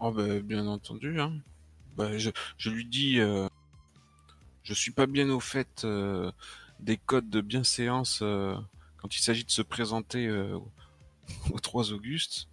[0.00, 1.20] Oh bah, bien entendu.
[1.20, 1.32] Hein.
[1.96, 3.48] Bah, je, je lui dis, euh,
[4.62, 6.32] je suis pas bien au fait euh,
[6.80, 8.54] des codes de bienséance euh,
[8.96, 10.58] quand il s'agit de se présenter euh,
[11.52, 12.48] au 3 Auguste.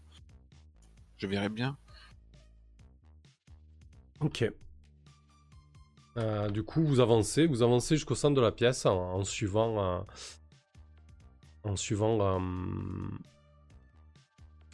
[1.18, 1.78] Je verrai bien.
[4.20, 4.52] Ok.
[6.52, 10.06] Du coup, vous avancez, vous avancez jusqu'au centre de la pièce en, en suivant,
[11.64, 12.20] en suivant,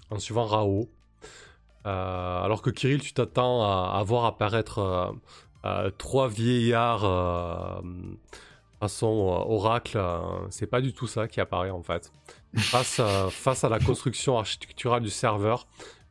[0.10, 0.90] en suivant Rao.
[1.88, 5.12] Euh, alors que Kirill, tu t'attends à, à voir apparaître euh,
[5.66, 7.82] euh, trois vieillards
[8.80, 9.08] façon
[9.48, 10.00] oracle.
[10.52, 12.12] c'est pas du tout ça qui apparaît en fait.
[12.58, 15.66] Face, face à la construction architecturale du serveur,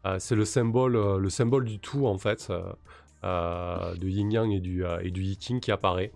[0.04, 2.50] euh, c'est le symbole, euh, le symbole du tout en fait.
[2.50, 6.12] euh, de Yin Yang et du, et du Yiking qui apparaît.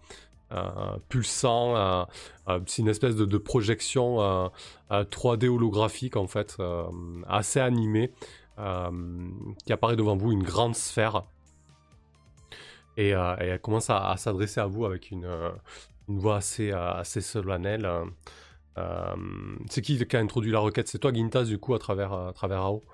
[1.09, 2.07] pulsant,
[2.67, 4.49] c'est une espèce de, de projection euh,
[4.93, 6.57] euh, 3D holographique en fait,
[7.29, 8.13] assez animée,
[9.65, 11.25] qui apparaît devant vous, une grande sphère.
[12.97, 15.51] Et, euh, et elle commence à, à s'adresser à vous avec une, euh,
[16.09, 17.87] une voix assez, euh, assez solennelle.
[17.87, 18.05] euh,
[18.79, 19.17] euh,
[19.69, 22.33] c'est qui qui a introduit la requête C'est toi, Gintas, du coup, à travers, à
[22.33, 22.85] travers AO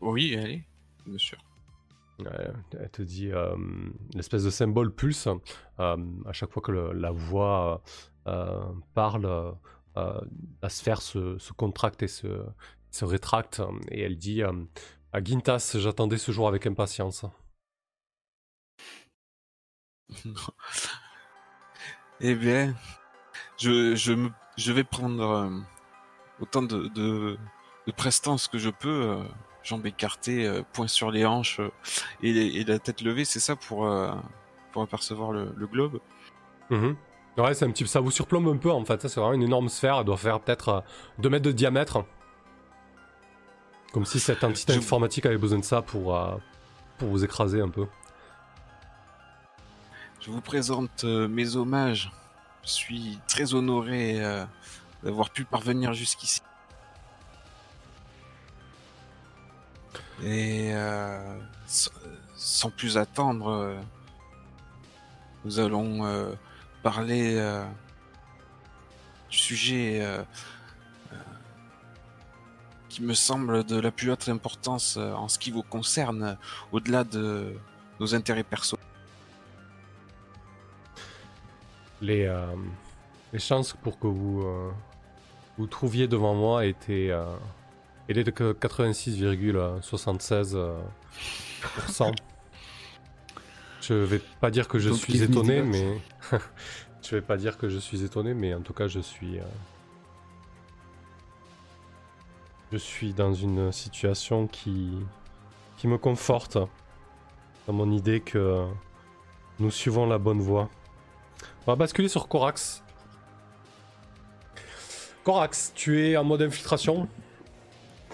[0.00, 0.62] Oui, allez,
[1.06, 1.38] bien sûr.
[2.18, 2.48] Ouais,
[2.80, 3.54] elle te dit euh,
[4.14, 5.28] l'espèce de symbole pulse
[5.80, 7.82] euh, à chaque fois que le- la voix
[8.26, 10.20] euh, euh, parle, euh,
[10.62, 12.26] la sphère se, se contracte et se,
[12.96, 14.52] se rétracte et elle dit euh,
[15.12, 17.24] à Gintas, j'attendais ce jour avec impatience.
[22.20, 22.74] Eh bien,
[23.58, 25.50] je, je, me, je vais prendre euh,
[26.40, 27.38] autant de, de,
[27.86, 29.24] de prestance que je peux, euh,
[29.62, 31.70] jambes écartées, euh, poing sur les hanches euh,
[32.22, 32.30] et,
[32.60, 34.12] et la tête levée, c'est ça pour, euh,
[34.72, 36.00] pour apercevoir le, le globe
[36.70, 36.96] Mhm.
[37.38, 39.00] Ouais, c'est un petit, ça vous surplombe un peu en fait.
[39.02, 39.98] Ça, c'est vraiment une énorme sphère.
[39.98, 40.84] Elle doit faire peut-être
[41.18, 42.04] 2 mètres de diamètre.
[43.96, 46.36] Comme si cette entité Je- informatique avait besoin de ça pour, euh,
[46.98, 47.86] pour vous écraser un peu.
[50.20, 52.12] Je vous présente euh, mes hommages.
[52.62, 54.44] Je suis très honoré euh,
[55.02, 56.42] d'avoir pu parvenir jusqu'ici.
[60.22, 60.72] Et
[61.66, 61.90] sans,
[62.36, 63.76] sans plus attendre,
[65.46, 66.36] nous allons
[66.82, 67.36] parler
[69.30, 70.06] du sujet
[72.96, 76.34] qui me semble de la plus haute importance euh, en ce qui vous concerne, euh,
[76.72, 77.52] au-delà de
[78.00, 78.82] nos intérêts personnels.
[82.00, 82.46] Les, euh,
[83.34, 84.70] les chances pour que vous euh,
[85.58, 87.36] vous trouviez devant moi étaient, euh,
[88.08, 90.56] étaient de que 86,76%.
[90.56, 90.80] euh,
[91.74, 92.12] pourcent.
[93.82, 96.00] je vais pas dire que je Donc, suis étonné, mais
[97.02, 99.38] je vais pas dire que je suis étonné, mais en tout cas je suis.
[102.72, 104.90] Je suis dans une situation qui
[105.76, 106.56] qui me conforte
[107.66, 108.64] dans mon idée que
[109.58, 110.70] nous suivons la bonne voie.
[111.66, 112.82] On va basculer sur Corax.
[115.24, 117.08] Corax, tu es en mode infiltration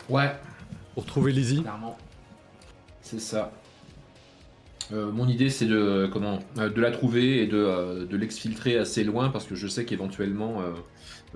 [0.09, 0.33] Ouais,
[0.95, 1.63] pour trouver Lizzie.
[1.63, 1.97] clairement.
[3.01, 3.53] C'est ça.
[4.93, 8.77] Euh, mon idée, c'est de comment euh, de la trouver et de, euh, de l'exfiltrer
[8.77, 10.63] assez loin parce que je sais qu'éventuellement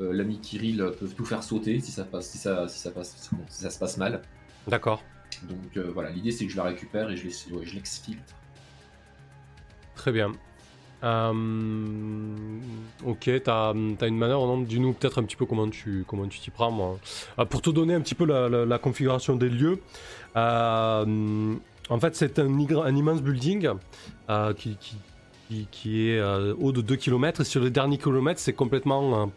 [0.00, 3.14] euh, l'ami Kirill peut tout faire sauter si ça passe si ça si ça passe
[3.48, 4.22] si ça se passe mal.
[4.68, 5.02] D'accord.
[5.48, 7.24] Donc euh, voilà, l'idée c'est que je la récupère et je
[7.74, 8.34] l'exfiltre.
[9.94, 10.32] Très bien.
[11.04, 11.32] Euh,
[13.04, 14.60] ok, t'as as une manière, non?
[14.60, 16.70] Dis-nous peut-être un petit peu comment tu comment tu t'y prends.
[16.70, 16.98] Moi.
[17.38, 19.80] Euh, pour te donner un petit peu la, la- la configuration des lieux,
[20.36, 21.54] euh,
[21.90, 22.48] en fait c'est un,
[22.96, 23.68] immense building
[24.56, 24.96] qui, qui,
[25.48, 26.20] qui- qui est
[26.58, 27.42] haut de 2 km.
[27.42, 29.30] Et sur le dernier kilomètre, c'est complètement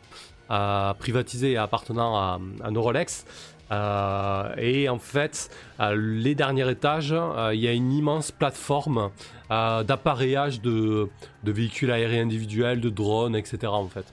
[1.00, 3.26] privatisé et appartenant à, à Neurolex.
[3.72, 9.12] Euh, et en fait, à les derniers étages, euh, il y a une immense plateforme
[9.52, 11.08] euh, d'appareillage de,
[11.44, 13.68] de véhicules aériens individuels, de drones, etc.
[13.68, 14.06] En fait.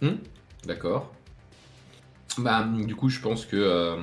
[0.00, 0.16] Hmm,
[0.64, 1.12] D'accord.
[2.38, 3.96] Bah du coup je pense que euh,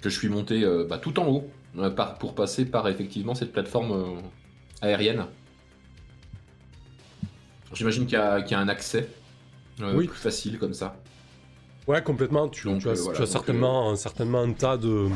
[0.00, 3.52] que je suis monté euh, bah, tout en haut euh, pour passer par effectivement cette
[3.52, 4.20] plateforme euh,
[4.80, 5.26] aérienne.
[7.74, 9.10] J'imagine qu'il y, qu'il y a un accès
[9.80, 10.06] euh, Oui.
[10.06, 10.96] plus facile comme ça.
[11.86, 12.48] Ouais, complètement.
[12.48, 15.08] Tu, Donc, tu as, euh, voilà, tu as donc, certainement, certainement un tas de,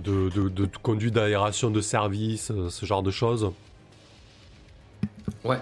[0.00, 3.52] de, de, de conduites d'aération de service, euh, ce genre de choses.
[5.44, 5.58] Ouais.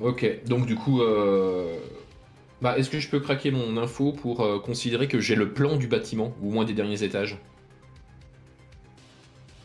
[0.00, 1.78] Ok, donc du coup, euh,
[2.60, 5.76] bah, est-ce que je peux craquer mon info pour euh, considérer que j'ai le plan
[5.76, 7.38] du bâtiment, ou au moins des derniers étages?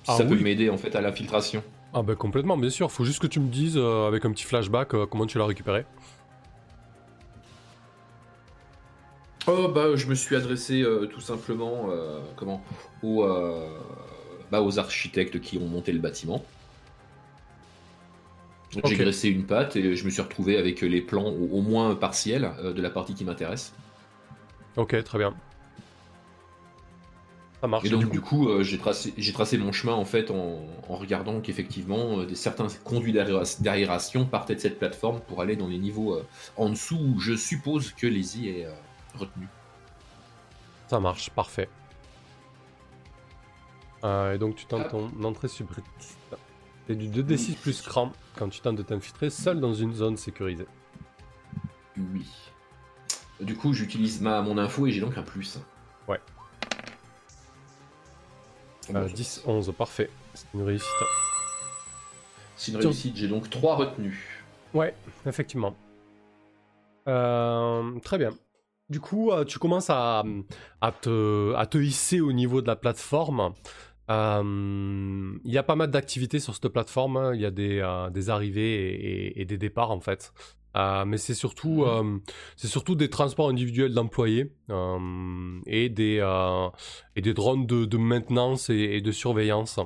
[0.07, 1.63] Ah Ça peut m'aider en fait à l'infiltration.
[1.93, 2.91] Ah ben complètement, bien sûr.
[2.91, 5.45] Faut juste que tu me dises, euh, avec un petit flashback, euh, comment tu l'as
[5.45, 5.85] récupéré.
[9.47, 12.63] Oh bah je me suis adressé euh, tout simplement euh, comment
[13.01, 13.67] aux, euh,
[14.51, 16.45] bah, aux architectes qui ont monté le bâtiment.
[18.85, 21.93] J'ai graissé une patte et je me suis retrouvé avec les plans au, au moins
[21.95, 23.73] partiels de la partie qui m'intéresse.
[24.77, 25.33] Ok, très bien.
[27.59, 27.85] Ça marche.
[27.85, 30.95] Et donc du coup, coup, j'ai tracé, j'ai tracé mon chemin en fait en, en
[30.95, 36.17] regardant qu'effectivement certains conduits d'aéra- d'aération partaient de cette plateforme pour aller dans les niveaux
[36.55, 38.67] en dessous où je suppose que les y est
[39.17, 39.47] retenu.
[40.87, 41.69] ça marche, parfait.
[44.03, 46.17] Euh, et donc tu tentes ton entrée subrétite.
[46.87, 50.65] C'est du 2d6 plus cran quand tu tentes de t'infiltrer seul dans une zone sécurisée.
[51.97, 52.27] Oui.
[53.39, 55.59] Du coup, j'utilise ma mon info et j'ai donc un plus.
[56.07, 56.19] Ouais.
[58.89, 60.09] Bon, Euh, je- 10, 11, parfait.
[60.33, 60.89] C'est une réussite.
[62.57, 64.43] C'est une réussite, j'ai donc trois retenues.
[64.73, 65.75] Ouais, effectivement.
[67.07, 68.31] Euh, très bien.
[68.91, 70.21] Du coup, euh, tu commences à,
[70.81, 73.53] à, te, à te hisser au niveau de la plateforme.
[74.09, 77.15] Euh, Il y a pas mal d'activités sur cette plateforme.
[77.15, 77.33] hein.
[77.33, 80.33] Il y a des, euh, des arrivées et, et- et des départs, en fait.
[80.75, 82.17] Euh, mais c'est surtout, euh,
[82.57, 84.51] c'est surtout des transports individuels d'employés
[85.67, 86.17] et, des,
[87.15, 89.79] et des drones de, de maintenance et, et de surveillance.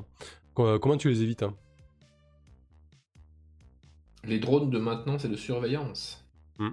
[0.56, 1.54] Co- Comment tu les évites hein?
[4.24, 6.26] Les drones de maintenance et de surveillance.
[6.58, 6.70] Hmm.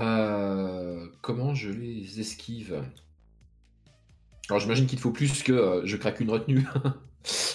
[0.00, 2.82] Euh, comment je les esquive?
[4.48, 6.66] Alors j'imagine qu'il te faut plus que euh, je craque une retenue.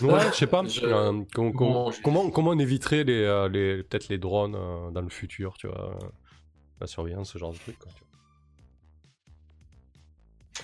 [0.01, 0.63] Ouais, je sais pas.
[0.63, 4.51] Je- euh, comment, comment comment, je- comment, comment on éviterait les, les, peut-être les drones
[4.93, 5.97] dans le futur, tu vois
[6.79, 7.79] La surveillance, ce genre de truc.
[7.79, 8.09] Quoi, tu vois.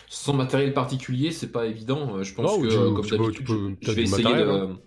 [0.08, 2.22] Sans matériel particulier, c'est pas évident.
[2.22, 4.52] Je pense Non, que, tu- comme d'habitude, tu peux- je- je vais essayer matériel, de.
[4.54, 4.80] hein.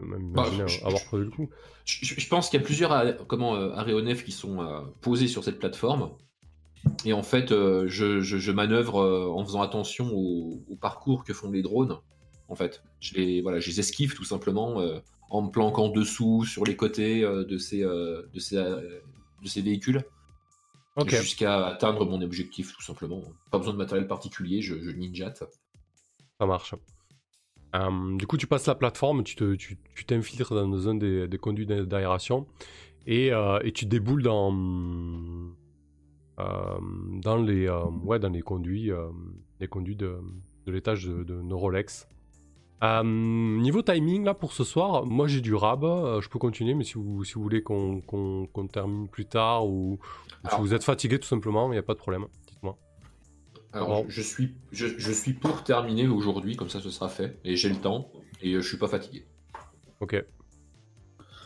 [0.00, 1.48] Je Même Bah, imaginer je- avoir prévu le coup.
[1.86, 5.44] Je, pense qu'il y a plusieurs a- comment, euh, aéronefs qui sont euh, posés sur
[5.44, 6.10] cette plateforme.
[7.04, 11.22] Et en fait, euh, je, je- je manœuvre euh, en faisant attention au, au parcours
[11.24, 11.96] que font les drones.
[12.48, 14.98] En fait, je les, voilà, je les esquive tout simplement euh,
[15.30, 19.00] en me planquant dessous, sur les côtés euh, de, ces, euh, de, ces, euh,
[19.42, 20.04] de ces véhicules,
[21.20, 23.22] jusqu'à atteindre mon objectif tout simplement.
[23.50, 25.42] Pas besoin de matériel particulier, je, je ninjate.
[26.40, 26.74] ça marche.
[27.76, 30.98] Euh, du coup, tu passes la plateforme, tu te- tu tu t'infiltres dans une zone
[30.98, 32.46] des, des conduits d'a- d'aération
[33.06, 34.52] et, euh, et tu déboules dans,
[36.38, 36.78] euh,
[37.22, 37.68] dans, les,
[38.04, 38.90] ouais, dans les conduits,
[39.60, 40.16] les conduits de,
[40.66, 42.08] de l'étage de, de nos Rolex.
[42.84, 45.82] Euh, niveau timing, là, pour ce soir, moi j'ai du rab,
[46.20, 48.02] je peux continuer, mais si vous, si vous voulez qu'on
[48.70, 49.98] termine plus tard ou,
[50.44, 52.26] ou si vous êtes fatigué tout simplement, il n'y a pas de problème.
[53.76, 54.04] Alors, Bon.
[54.08, 57.56] je, je suis, je, je suis pour terminer aujourd'hui, comme ça ce sera fait, et
[57.56, 59.26] j'ai le temps, et euh, je suis pas fatigué.
[60.00, 60.14] Ok.
[60.14, 60.22] Euh,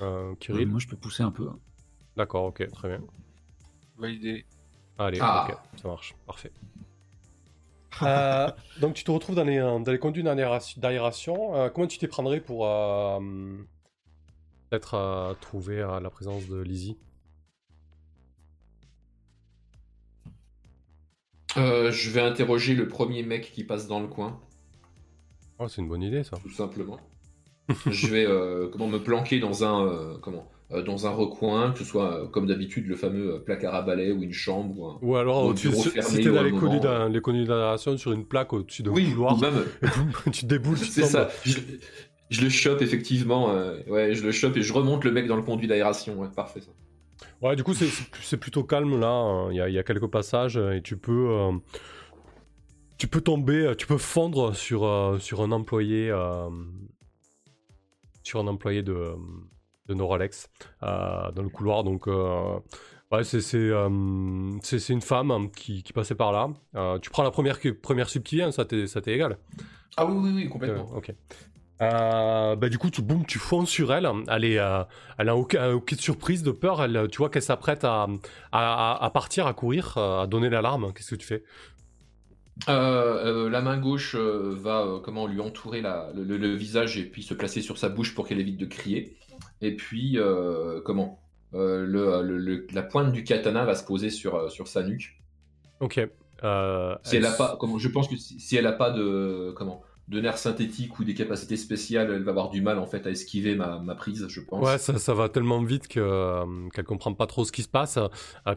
[0.03, 1.49] Euh, Kirill, moi, je peux pousser un peu.
[1.49, 1.59] hein.
[2.17, 3.03] d'accord, ok, très bien.
[3.99, 4.47] Validé.
[4.99, 5.47] Allez, Ah.
[5.51, 6.53] ok, ça marche, parfait.
[8.03, 8.49] Euh,
[8.81, 11.55] donc tu te retrouves dans les, euh, dans les conduits d'aération.
[11.55, 13.19] Euh, comment tu t'y prendrais pour euh,
[14.71, 16.97] peut-être trouver la présence de Lizzie
[21.57, 24.39] Euh, je vais interroger le premier mec qui passe dans le coin,
[25.59, 26.39] Oh, c'est une bonne idée ça.
[26.43, 26.99] tout simplement.
[27.91, 30.49] je vais euh, comment me planquer dans un euh, comment
[30.87, 34.33] dans un recoin, que ce soit comme d'habitude le fameux placard à balai ou une
[34.33, 34.99] chambre ou un...
[35.03, 37.97] Ou alors, Au tu, bureau si t'es ou dans un les d'a- les conduits d'aération
[37.97, 39.65] sur une plaque au-dessus d'un Oui, couloir, ou même
[40.33, 41.29] tu déboules, tu c'est ça.
[41.45, 41.59] Je,
[42.31, 43.53] je le chope effectivement,
[43.89, 46.61] ouais, je le chope et je remonte le mec dans le conduit d'aération, ouais, parfait
[46.61, 46.71] ça.
[47.43, 49.09] Ouais, du coup, c'est- plutôt calme là.
[49.09, 49.51] hein.
[49.51, 51.53] Il y, a, il y a quelques passages et tu peux, euh,
[52.99, 56.51] tu peux tomber, tu peux fondre sur, euh, sur un employé, euh,
[58.23, 59.15] sur un employé de,
[59.87, 60.51] de Noralex
[60.83, 61.83] dans le couloir.
[61.83, 63.69] Donc, ouais, c'est
[64.91, 66.99] une femme hein, qui, qui passait par là.
[67.01, 69.39] Tu prends la première, première sub qui vient, ça t'est ça t'est égal.
[69.97, 70.89] Ah oui, oui, oui, complètement.
[70.95, 71.13] Ok.
[71.83, 74.09] Euh, bah du coup, tu, boum, tu fonces sur elle.
[74.29, 74.83] Elle est, euh,
[75.19, 76.83] elle a aucun, aucune surprise de peur.
[76.83, 78.07] Elle, tu vois qu'elle s'apprête à,
[78.53, 80.93] à, partir, à courir, euh, à donner l'alarme.
[80.93, 81.43] Qu'est-ce que tu fais?
[82.69, 86.55] Euh, euh, la main gauche euh, va euh, comment lui entourer la- le, le- le
[86.55, 89.17] visage et puis se placer sur sa bouche pour qu'elle évite de crier.
[89.63, 91.23] Et puis euh, comment?
[91.55, 94.83] Euh, le, le- le- la pointe du katana va se poser sur, euh, sur sa
[94.83, 95.23] nuque.
[95.81, 96.01] Ok.
[96.45, 99.53] Euh, Si elle a pas, comment, je pense que si, si elle a pas de
[99.57, 99.83] comment?
[100.11, 103.11] De nerfs synthétiques ou des capacités spéciales, elle va avoir du mal en fait à
[103.11, 104.67] esquiver ma, ma prise, je pense.
[104.67, 107.97] Ouais, ça, ça va tellement vite euh, qu'elle comprend pas trop ce qui se passe.
[107.97, 108.09] Euh,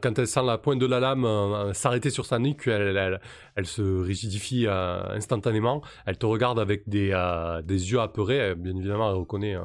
[0.01, 3.21] quand elle sent la pointe de la lame euh, s'arrêter sur sa nuque, elle, elle,
[3.55, 5.83] elle se rigidifie euh, instantanément.
[6.07, 8.41] Elle te regarde avec des, euh, des yeux apeurés.
[8.41, 9.61] Euh, Bien évidemment, elle reconnaît, euh,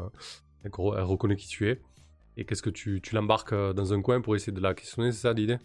[0.64, 1.80] elle, re- elle reconnaît qui tu es.
[2.36, 5.10] Et qu'est-ce que tu, tu l'embarques euh, dans un coin pour essayer de la questionner,
[5.10, 5.56] c'est ça l'idée?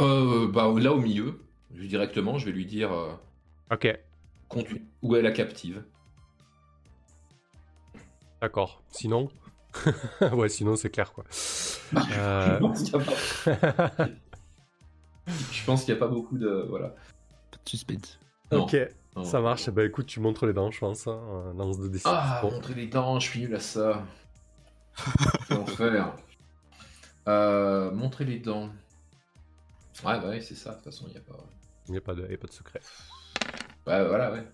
[0.00, 1.40] Euh, bah, là au milieu,
[1.72, 3.08] directement, je vais lui dire euh,
[3.70, 3.98] Ok,
[4.48, 4.82] conduis.
[5.02, 5.84] où est la captive
[8.40, 8.82] d'accord.
[8.90, 9.28] Sinon
[10.32, 11.24] Ouais, sinon c'est clair quoi.
[11.30, 14.08] Je Euh, pense qu'il y a pas-
[15.52, 16.66] Je pense qu'il n'y a pas beaucoup de.
[16.70, 16.88] Voilà.
[17.50, 18.18] Pas de suspense.
[18.52, 18.62] Non.
[18.64, 18.76] ok,
[19.16, 19.24] Non.
[19.24, 19.68] ça marche.
[19.70, 21.06] Bah écoute, tu montres les dents, je pense.
[21.06, 22.10] Hein, lance de décision.
[22.14, 24.04] Ah, montrer les dents, je suis nul à ça.
[25.48, 26.14] Quel enfer.
[27.28, 28.68] Euh, montrer les dents.
[30.04, 30.70] Ouais, bah ouais, c'est ça.
[30.70, 31.36] De toute façon, il n'y a pas.
[31.88, 32.80] Il n'y a, pas de- il y a pas de secret.
[33.86, 34.44] Ouais, voilà, ouais.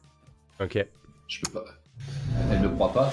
[0.60, 0.86] Ok.
[1.28, 1.64] Je peux pas.
[2.50, 3.12] Elle ne croit pas.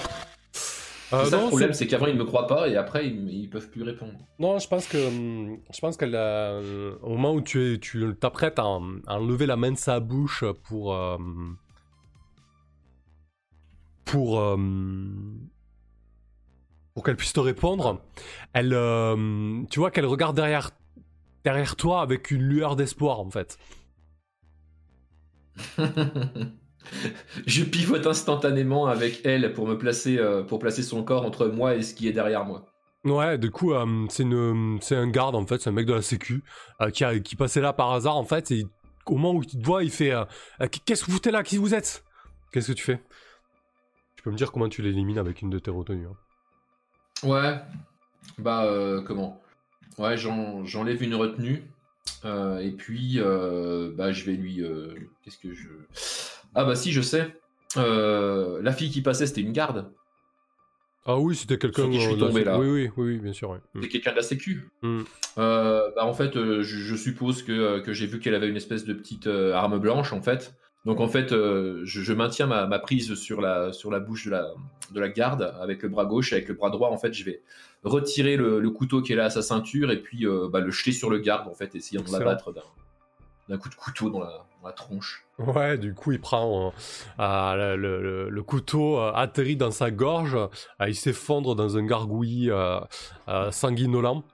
[1.12, 3.50] Euh, ça non, le problème, c'est- qu'avant ils me croient pas et après ils, ils
[3.50, 4.14] peuvent plus répondre.
[4.38, 8.58] Non, je pense que je pense qu'elle euh, au moment où tu es, tu t'apprêtes
[8.58, 11.18] à, en- à enlever la main de sa bouche pour euh,
[14.04, 14.56] pour euh,
[16.94, 18.00] pour qu'elle puisse te répondre,
[18.52, 18.70] elle
[19.70, 20.70] tu vois qu'elle regarde derrière
[21.44, 23.58] derrière toi avec une lueur d'espoir en fait.
[27.46, 31.74] je pivote instantanément avec elle pour me placer, euh, pour placer son corps entre moi
[31.74, 32.66] et ce qui est derrière moi.
[33.04, 35.94] Ouais, du coup, euh, c'est une, c'est un garde en fait, c'est un mec de
[35.94, 36.42] la Sécu
[36.80, 38.50] euh, qui, a, qui passait là par hasard en fait.
[38.52, 38.64] Et
[39.06, 40.12] au moment où il te voit, il fait
[40.84, 41.42] Qu'est-ce que vous foutez là?
[41.42, 42.04] Qui vous êtes?
[42.52, 43.00] Qu'est-ce que tu fais?
[44.16, 46.16] Tu peux me dire comment tu l'élimines avec une de tes retenues hein.
[47.28, 47.58] Ouais.
[48.38, 48.66] Bah
[49.06, 49.40] comment?
[49.98, 51.64] Ouais, j'en- j'enlève une retenue
[52.24, 54.62] euh, et puis euh, bah je vais lui.
[54.62, 54.94] euh,
[55.24, 55.68] Qu'est-ce que je
[56.54, 57.34] Ah bah si, je sais.
[57.76, 59.90] Euh, la fille qui passait, c'était une garde.
[61.04, 61.82] Ah oui, c'était quelqu'un.
[61.82, 62.58] Sur qui je suis euh, de la tombé, là.
[62.60, 63.50] Oui, oui, oui, oui, bien sûr.
[63.50, 63.58] ouais.
[63.74, 63.80] Mm.
[63.88, 64.68] Quelqu'un de la Sécu.
[64.82, 65.00] Mm.
[65.38, 68.56] Euh, bah, en fait, euh, je, je suppose que, que j'ai vu qu'elle avait une
[68.56, 70.54] espèce de petite euh, arme blanche, en fait.
[70.84, 74.24] Donc, en fait, euh, je, je maintiens ma, ma prise sur la, sur la bouche
[74.26, 74.48] de la,
[74.90, 76.32] de la garde avec le bras gauche.
[76.32, 77.40] Avec le bras droit, en fait, je vais
[77.84, 80.70] retirer le, le couteau qui est là à sa ceinture et puis euh, bah, le
[80.72, 82.62] jeter sur le garde, en fait, essayant de l'abattre d'un,
[83.48, 85.24] d'un coup de couteau dans la, dans la tronche.
[85.38, 86.72] Ouais, du coup, il prend
[87.20, 90.36] euh, le, le- le couteau atterrit dans sa gorge,
[90.86, 92.50] il s'effondre dans un gargouillis
[93.50, 94.24] sanguinolent.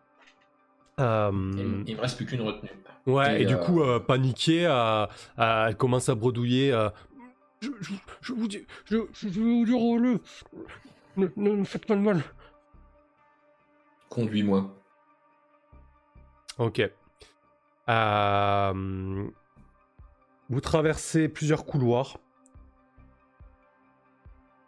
[0.98, 1.02] Et
[1.90, 2.70] il me reste plus qu'une retenue.
[3.08, 6.70] Ouais, et, Et, du euh, coup, euh, paniquée, euh, elle commence à bredouiller.
[7.60, 10.20] je, je- je vous dis, je, vous dire, le,
[11.16, 12.22] ne, me faites pas de mal.
[14.10, 14.70] Conduis-moi.
[16.58, 16.82] Ok.
[17.88, 19.28] Euh,
[20.50, 22.18] vous traversez plusieurs couloirs.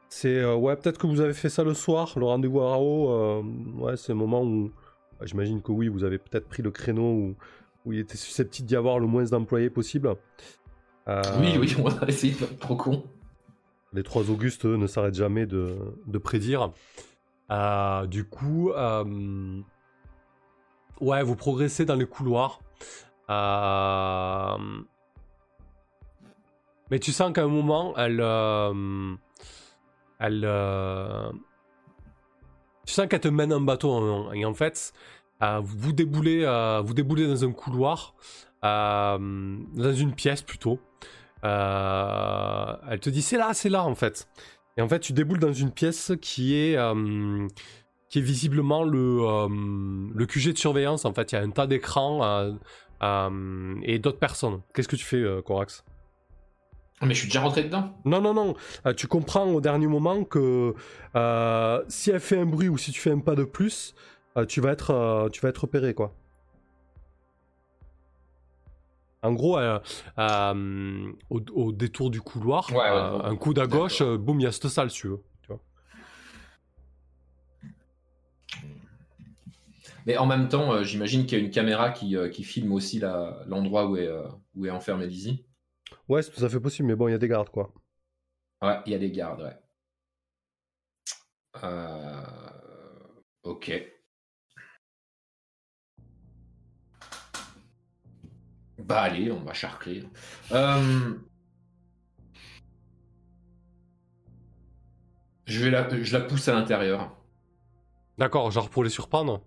[0.08, 3.10] C'est euh, ouais, peut-être que vous avez fait ça le soir, le rendez-vous à Rao.
[3.10, 3.42] euh,
[3.76, 4.70] ouais, c'est un moment où
[5.22, 7.34] j'imagine que oui, vous avez peut-être pris le créneau où,
[7.90, 10.14] où il était susceptible d'y avoir le moins d'employés possible.
[11.08, 13.04] Euh, Oui, oui, on a essayé de faire trop con.
[13.92, 16.70] Les trois Augustes, eux, ne s'arrêtent jamais de, de prédire.
[17.50, 19.60] Euh, du coup, euh,
[21.00, 22.60] ouais, vous progressez dans les couloirs.
[26.90, 28.20] Mais tu sens qu'à un moment, elle,
[30.18, 30.48] elle,
[32.86, 33.90] tu sens qu'elle te mène un bateau.
[33.90, 34.92] en- Et en fait,
[35.62, 38.14] vous déboulez, euh, vous déboulez dans un couloir,
[38.64, 39.18] euh,
[39.74, 40.78] dans une pièce plutôt.
[41.44, 44.28] Euh, elle te dit c'est là, c'est là en fait.
[44.76, 47.46] Et en fait, tu déboules dans une pièce qui est euh,
[48.08, 49.48] qui est visiblement le euh,
[50.14, 51.04] le QG de surveillance.
[51.04, 52.52] En fait, il y a un tas d'écrans euh,
[53.02, 54.60] euh, et d'autres personnes.
[54.74, 55.84] Qu'est-ce que tu fais, euh, Corax?
[57.02, 57.94] Mais je suis déjà rentré dedans.
[58.04, 58.54] Non, non, non.
[58.84, 60.74] Euh, tu comprends au dernier moment que
[61.16, 63.94] euh, si elle fait un bruit ou si tu fais un pas de plus,
[64.36, 66.14] euh, tu vas être euh, tu vas être repéré quoi.
[69.22, 69.78] En gros, euh,
[71.28, 73.20] au, au détour du couloir, Ouais, ouais, bon.
[73.22, 75.20] un coup à gauche, boum, il y a cette salle, si tu veux.
[75.42, 75.60] Tu vois.
[80.06, 82.98] Mais en même temps, j'imagine qu'il y a une caméra qui, qui filme aussi
[83.46, 84.08] l'endroit où est,
[84.56, 85.44] où est enfermée Lizzie.
[86.08, 87.74] Ouais, c'est tout à fait possible, mais bon, il y a des gardes, quoi.
[88.62, 89.56] Ouais, il y a des gardes, ouais.
[91.62, 92.22] Euh,
[93.42, 93.70] Ok.
[98.90, 100.02] Bah allez, on va charcler.
[100.50, 101.14] Euh,
[105.46, 105.88] Je, vais la...
[106.02, 107.12] je la pousse à l'intérieur.
[108.18, 109.42] D'accord, genre pour les surprendre?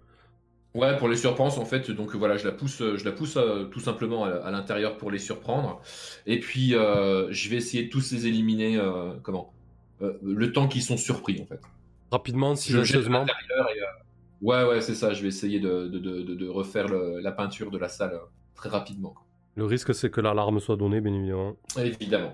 [0.73, 3.65] Ouais, pour les surprendre, en fait, donc voilà, je la pousse, je la pousse euh,
[3.65, 5.81] tout simplement à, à l'intérieur pour les surprendre.
[6.25, 9.51] Et puis, euh, je vais essayer de tous les éliminer, euh, comment?
[10.00, 11.59] Le temps qu'ils sont surpris, en fait.
[12.12, 13.25] Rapidement, silencieusement.
[13.25, 13.81] et,
[14.41, 17.31] Ouais, ouais, c'est ça, je vais essayer de, de, de, de- de refaire le- la
[17.33, 18.19] peinture de la salle
[18.55, 19.15] très rapidement.
[19.55, 21.55] Le risque, c'est que l'alarme soit donnée, bien évidemment.
[21.77, 22.33] Évidemment.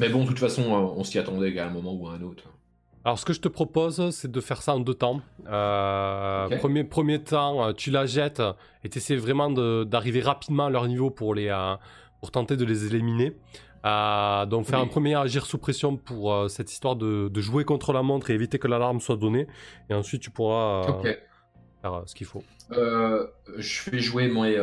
[0.00, 2.22] Mais bon, de toute façon, euh, on s'y attendait à un moment ou à un
[2.22, 2.44] autre.
[3.06, 5.20] Alors, ce que je te propose, c'est de faire ça en deux temps.
[5.46, 8.42] Euh, premier, premier temps, euh, tu la jettes
[8.82, 9.50] et tu essaies vraiment
[9.84, 11.74] d'arriver rapidement à leur niveau pour, les, euh,
[12.20, 13.36] pour tenter de les éliminer.
[13.84, 18.00] donc, faire un premier agir sous pression pour cette histoire de, de, jouer contre la
[18.00, 19.48] montre et éviter que l'alarme soit donnée.
[19.90, 21.02] Et ensuite, tu pourras
[21.82, 22.42] faire ce qu'il faut.
[22.70, 24.56] je fais jouer mes,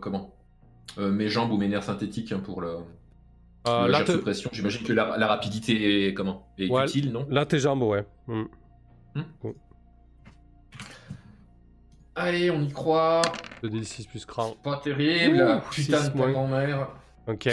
[0.00, 0.37] comment?
[0.96, 2.78] Mes jambes ou mes nerfs synthétiques hein, pour le.
[3.66, 6.48] Euh, là, pression, j'imagine que la, rapidité est, comment?
[6.58, 7.26] Est utile, non?
[7.28, 8.04] Là, tes jambes, ouais.
[8.26, 8.44] Hmm.
[9.14, 9.50] Hmm.
[12.14, 13.22] Allez, on y croit.
[13.62, 14.56] 2d6 plus cran.
[14.62, 16.88] Pas terrible, putain de ta grand-mère.
[17.26, 17.46] Ok.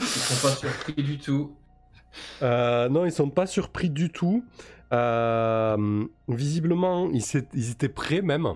[0.00, 1.56] ils sont pas surpris du tout.
[2.42, 4.44] Euh, non, ils sont pas surpris du tout.
[4.92, 7.22] Euh, visiblement, ils,
[7.54, 8.48] ils, étaient prêts même.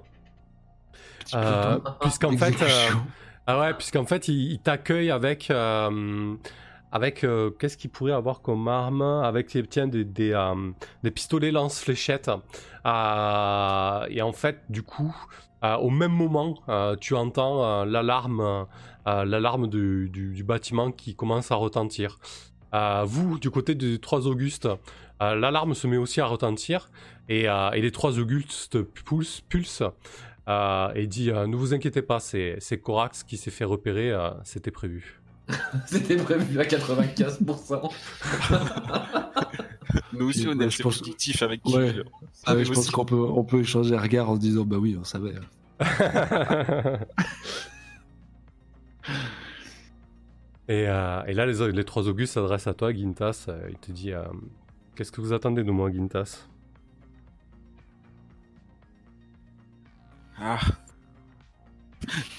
[1.34, 2.54] Euh, puisqu'en fait,
[3.46, 5.50] ah ouais, puisqu'en fait, il, t'accueille avec.
[5.50, 6.34] Euh,
[6.92, 7.24] avec.
[7.24, 9.02] Euh, qu'est-ce qu'il pourrait avoir comme arme?
[9.02, 10.70] Avec tiens, des, des, euh,
[11.02, 12.28] des pistolets lance-fléchettes.
[12.28, 15.14] et en fait, du coup,
[15.62, 16.54] au même moment,
[17.00, 18.66] tu entends l'alarme.
[19.06, 22.20] l'alarme du, du, bâtiment qui commence à retentir.
[23.04, 24.68] vous, du côté des trois Augustes,
[25.20, 26.90] l'alarme se met aussi à retentir
[27.28, 29.82] et, et les trois Augustes pulsent, pulsent
[30.48, 34.30] euh, et dit euh, Ne vous inquiétez pas, c'est Corax qui s'est fait repérer, euh,
[34.44, 35.20] c'était prévu.
[35.86, 37.92] c'était prévu à 95%.
[40.14, 41.94] Nous aussi, on est assez positif avec qui ouais.
[42.46, 45.04] Je pense qu'on peut, on peut échanger un regard en se disant Bah oui, on
[45.04, 45.34] savait.
[50.68, 53.48] et, et, là, les, les trois Augustes s'adressent à toi, Gintas.
[53.68, 54.12] il te dit
[54.94, 56.46] Qu'est-ce que vous attendez de moi, Gintas
[60.44, 60.58] Ah.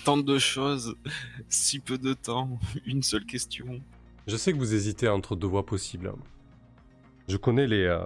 [0.04, 0.98] Tant de choses,
[1.48, 3.82] si peu de temps, une seule question.
[4.28, 6.12] Je sais que vous hésitez entre deux voies possibles.
[7.30, 8.04] Je connais les, euh,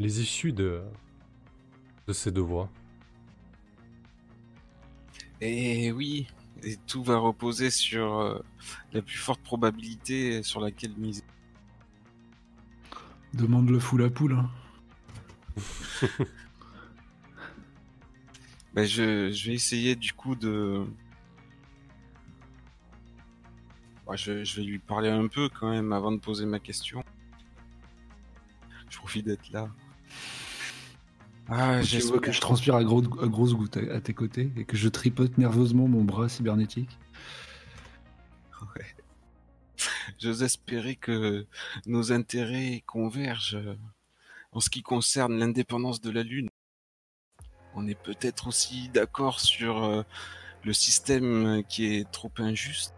[0.00, 0.82] les issues de,
[2.08, 2.68] de ces deux voies.
[5.40, 6.26] Et oui,
[6.64, 8.40] et tout va reposer sur euh,
[8.92, 11.22] la plus forte probabilité sur laquelle miser.
[13.34, 14.32] Demande le fou la poule.
[14.32, 14.50] Hein.
[18.78, 20.86] Bah, je, vais essayer du coup de.
[24.14, 27.02] je, vais lui parler un peu quand même avant de poser ma question.
[28.88, 29.68] Je profite d'être là.
[31.48, 34.88] Ah, je vois que je transpire à, grosses gouttes à, tes côtés et que je
[34.88, 37.00] tripote nerveusement mon bras cybernétique.
[38.62, 38.86] Ouais.
[40.20, 41.48] J'ose espérer que
[41.86, 43.58] nos intérêts convergent
[44.52, 46.48] en ce qui concerne l'indépendance de la Lune
[47.78, 50.02] on est peut-être aussi d'accord sur euh,
[50.64, 52.92] le système qui est trop injuste.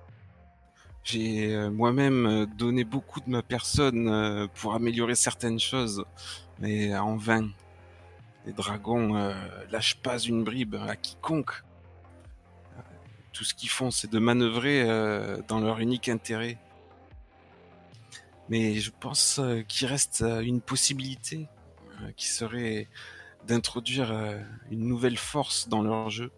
[1.05, 6.05] J'ai euh, moi-même euh, donné beaucoup de ma personne pour améliorer certaines choses,
[6.59, 7.51] mais en vain.
[8.47, 9.35] Les dragons
[9.71, 11.62] lâchent pas une bribe à quiconque.
[13.35, 14.83] Tout ce qu'ils font, c'est de manœuvrer
[15.47, 16.57] dans leur unique intérêt.
[18.49, 19.38] Mais je pense
[19.69, 21.49] qu'il reste une possibilité
[22.16, 22.88] qui serait
[23.46, 24.38] d'introduire euh,
[24.70, 26.31] une nouvelle force dans leur jeu,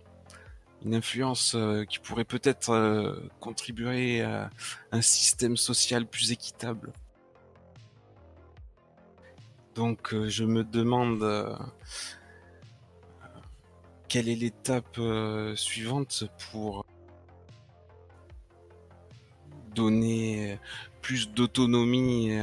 [0.84, 4.50] une influence euh, qui pourrait peut-être euh, contribuer à
[4.92, 6.92] un système social plus équitable.
[9.74, 11.56] Donc je me demande
[14.06, 15.00] quelle est l'étape
[15.54, 16.84] suivante pour
[19.74, 20.58] donner
[21.00, 22.38] plus d'autonomie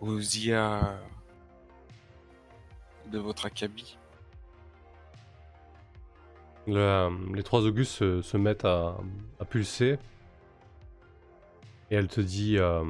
[0.00, 1.00] aux IA
[3.18, 3.98] votre acabit
[6.66, 8.96] Les trois Augustes se, mettent à,
[9.48, 9.98] pulser.
[11.90, 12.84] Et elle te dit euh,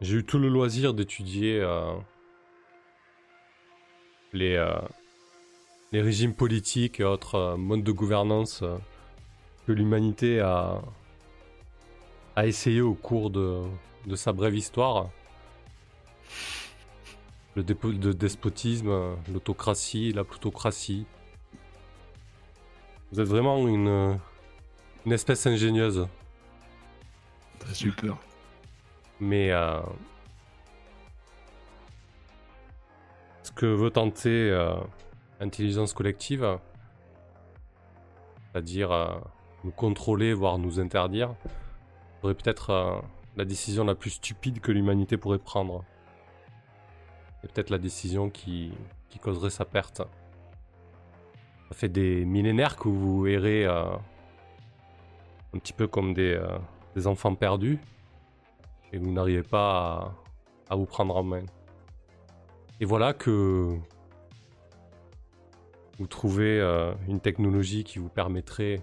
[0.00, 1.94] J'ai eu tout le loisir d'étudier euh,
[4.32, 4.80] les, euh,
[5.92, 8.64] régimes politiques et autres modes de gouvernance
[9.66, 10.82] que l'humanité a,
[12.42, 13.68] essayé au cours de
[14.14, 15.10] sa brève histoire
[17.54, 21.06] le, de despotisme, l'autocratie, la plutocratie.
[23.12, 24.18] Vous êtes vraiment une,
[25.06, 26.06] une espèce ingénieuse.
[27.72, 28.16] Super.
[29.20, 29.80] Mais euh,
[33.42, 34.74] ce que veut tenter euh,
[35.40, 36.58] intelligence collective,
[38.52, 39.08] c'est-à-dire euh,
[39.64, 41.34] nous contrôler, voire nous interdire,
[42.22, 43.02] serait peut-être
[43.36, 45.84] la décision la plus stupide que l'humanité pourrait prendre.
[47.40, 48.72] C'est peut-être la décision qui,
[49.22, 49.98] causerait sa perte.
[51.68, 53.84] Ça fait des millénaires que vous errez euh,
[55.54, 56.58] un petit peu comme des, euh,
[56.94, 57.78] des enfants perdus.
[58.92, 60.14] et vous n'arrivez pas
[60.68, 61.44] à, vous prendre en main.
[62.80, 63.76] Et voilà que
[65.98, 68.82] vous trouvez euh, une technologie qui vous permettrait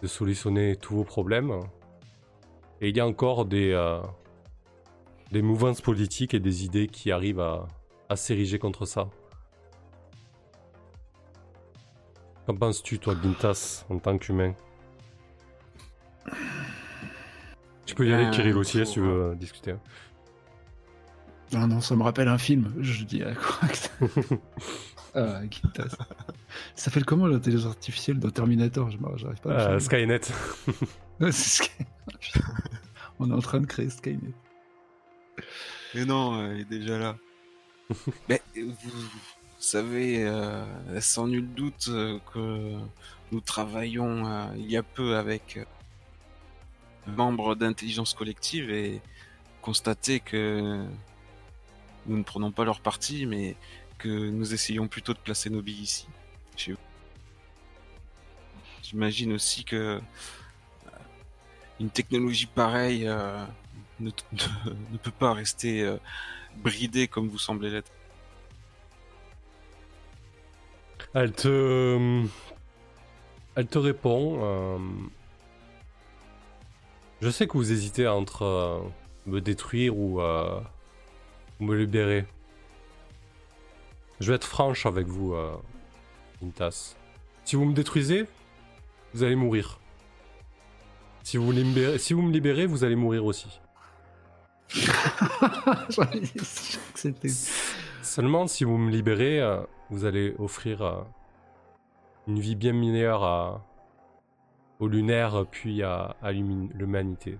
[0.00, 1.60] de solutionner tous vos problèmes.
[2.80, 3.74] Et il y a encore des,
[5.32, 7.66] des mouvances politiques et des idées qui arrivent à,
[8.08, 9.08] à s'ériger contre ça.
[12.46, 14.54] Qu'en penses-tu, toi, Gintas, en tant qu'humain?
[17.86, 19.74] Tu peux y aller, Euh, Kirill, aussi, hein, si tu veux euh, discuter.
[21.54, 23.68] Ah non, ça me rappelle un film, je dis à quoi
[25.14, 25.88] Ah, Quintas.
[25.88, 28.90] Ça s'appelle comment l'intelligence artificielle dans Terminator?
[28.90, 30.20] Je J'arrive pas à Euh, Skynet.
[31.20, 31.84] Ouais, c'est Sky-
[33.18, 34.32] On est en train de créer Skynet.
[35.94, 37.16] Mais non, euh, il est déjà là.
[38.28, 38.74] Mais vous,
[39.58, 40.64] savez, euh,
[41.00, 42.76] sans nul doute, euh, que
[43.32, 45.64] nous travaillons euh, il y a peu avec euh,
[47.06, 49.00] un membre d'intelligence collective et
[49.62, 50.84] constater que
[52.06, 53.56] nous ne prenons pas leur parti, mais
[53.98, 56.06] que nous essayons plutôt de placer nos billes ici,
[56.56, 56.74] chez.
[58.82, 60.00] J'imagine aussi que euh,
[61.78, 63.44] une technologie pareille euh,
[64.00, 65.96] ne, peut pas rester euh,
[66.56, 67.90] bridée comme vous semblez l'être.
[71.14, 72.24] Elle te.
[73.56, 74.38] Elle te répond.
[74.42, 74.78] euh,
[77.20, 78.80] Je sais que vous hésitez entre euh,
[79.26, 80.20] me détruire ou,
[81.60, 82.24] me libérer.
[84.20, 85.34] Je vais être franche avec vous,
[86.42, 86.94] Intas.
[87.44, 88.26] Si vous me détruisez,
[89.14, 89.78] vous allez mourir.
[91.22, 93.60] Si vous, libérez- si vous me libérez, vous allez mourir aussi.
[98.02, 101.02] Seulement, si vous me libérez, euh, vous allez offrir euh,
[102.26, 103.66] une vie bien meilleure à,
[104.78, 107.38] au lunaire, puis à, l'humanité.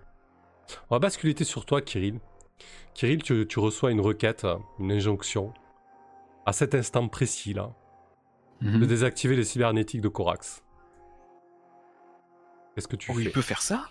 [0.90, 2.21] On va basculer sur toi, Kirill.
[2.95, 5.53] Kirill, tu, tu reçois une requête, euh, une injonction,
[6.47, 7.71] à cet instant précis là,
[8.61, 8.87] de Mhm.
[8.87, 10.62] désactiver les cybernétiques de Corax.
[12.75, 13.31] Qu'est-ce que tu Oh, il fais?
[13.31, 13.88] peut faire ça?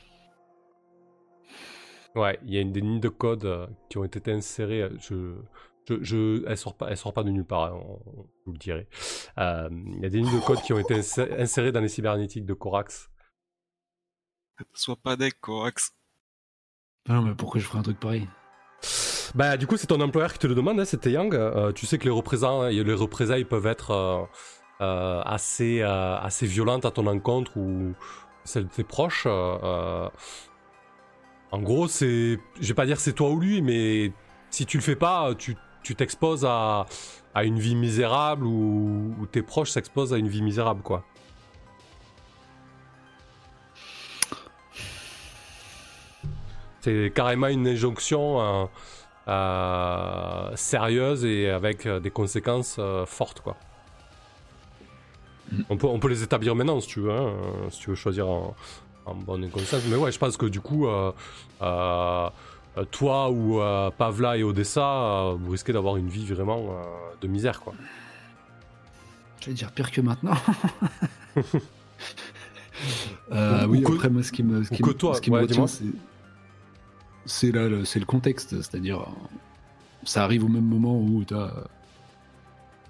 [2.16, 4.90] Ouais, il y a une, des lignes de code euh, qui ont été insérées.
[5.00, 5.36] Je,
[5.88, 7.66] je, je, elles sortent pas, sortent pas de nulle part.
[7.66, 8.88] hein, on- je vous le dirai.
[9.38, 11.88] Euh, Il y a des lignes de code qui ont été insé- insérées dans les
[11.90, 13.10] cybernétiques de Corax.
[14.74, 15.92] Sois pas deck, Corax.
[17.08, 18.28] Ah Non, mais pourquoi je ferais un truc pareil?
[19.36, 20.80] Bah, du coup, c'est ton employeur qui te le demande.
[20.80, 21.36] Hein, c'était Yang.
[21.36, 24.24] Euh, tu sais que les représailles, les représailles peuvent être euh,
[24.82, 27.94] euh, assez, euh, assez violentes à ton encontre ou
[28.44, 29.28] celles de tes proches.
[31.52, 34.12] En gros, c'est, je vais pas dire c'est toi ou lui, mais
[34.50, 36.86] si tu le fais pas, tu tu t'exposes à,
[37.34, 41.04] à une vie misérable ou, ou tes proches s'exposent à une vie misérable, quoi.
[46.82, 48.66] C'est carrément une injonction euh,
[49.28, 53.58] euh, sérieuse et avec euh, des conséquences euh, fortes, quoi.
[55.52, 55.62] Mm.
[55.70, 57.34] On peut, on peut les établir maintenant, si tu veux, hein,
[57.70, 58.56] si tu veux choisir en,
[59.10, 59.82] en bonne conscience.
[59.90, 61.12] Mais ouais, je pense que du coup, euh,
[61.62, 62.30] euh,
[62.78, 66.84] euh, toi ou euh, Pavla et Odessa, euh, vous risquez d'avoir une vie vraiment euh,
[67.22, 67.74] de misère, quoi.
[69.42, 70.36] Je vais dire pire que maintenant.
[73.32, 75.32] Euh, Ou- oui, ou après, moi, ce qui me, ce qui me- toi, ce qui
[75.32, 75.84] me retient, c'est.
[77.26, 79.06] C'est là, le- c'est le contexte, c'est-à-dire,
[80.04, 81.52] ça arrive au même moment où tu as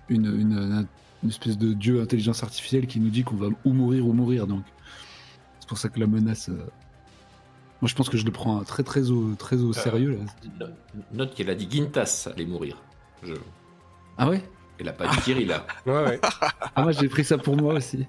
[0.08, 0.88] une, une,
[1.24, 4.48] une espèce de dieu intelligence artificielle qui nous dit qu'on va ou mourir ou mourir,
[4.48, 4.64] donc
[5.70, 6.50] pour ça que la menace.
[6.50, 6.54] euh,
[7.82, 10.20] Moi, je pense que je le prends très très au, très au sérieux.
[10.20, 10.68] Là.
[10.68, 10.74] No-
[11.14, 12.78] Note qu'elle a dit Gintas allait mourir.
[13.24, 13.34] Je...
[14.18, 14.44] Ah ouais?
[14.80, 15.66] Elle a pas dit Kirill là.
[15.86, 16.20] Ouais, ouais.
[16.76, 18.06] Ah, moi, j'ai pris ça pour moi aussi.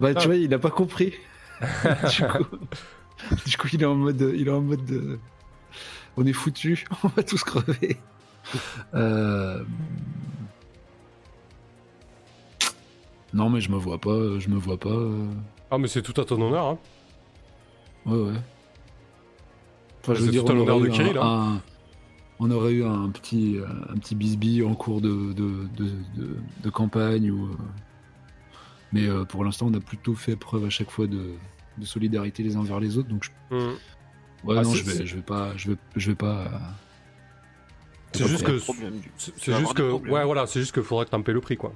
[0.00, 0.26] Bah, tu Ah.
[0.26, 1.14] vois, il a pas compris.
[1.60, 2.46] du, coup,
[3.46, 4.20] du coup, il est en mode.
[4.34, 4.84] Il est en mode.
[4.84, 5.18] de-
[6.16, 7.96] On est foutu, on va tous crever.
[8.94, 9.62] Euh,
[13.34, 14.38] Non, mais je me vois pas.
[14.38, 14.96] Je me vois pas.
[15.70, 16.78] Euh, Ah, mais c'est tout à ton honneur, hein.
[18.06, 18.38] Ouais, ouais.
[20.02, 21.52] Enfin, je veux dire, tout à on l'honneur aurait, de eu Kirill, un, hein.
[21.56, 21.62] un-
[22.40, 23.58] on aurait eu un petit,
[23.90, 25.84] un petit bisbille en cours de, de, de,
[26.16, 27.30] de- de campagne.
[27.30, 27.56] Ou, euh,
[28.92, 31.32] Mais euh, pour l'instant, on a plutôt fait preuve à chaque fois de,
[31.78, 33.08] de solidarité les uns vers les autres.
[33.08, 33.54] Donc, je...
[33.56, 33.74] Hmm.
[34.44, 35.52] ouais, Ah, non, je vais, je vais pas.
[35.56, 36.48] Je vais, je vais pas euh,
[38.12, 38.58] C'est juste que.
[39.16, 39.90] C'est juste que.
[40.08, 41.72] Ouais, voilà, c'est juste qu'il faudrait que t'en paies le prix, quoi.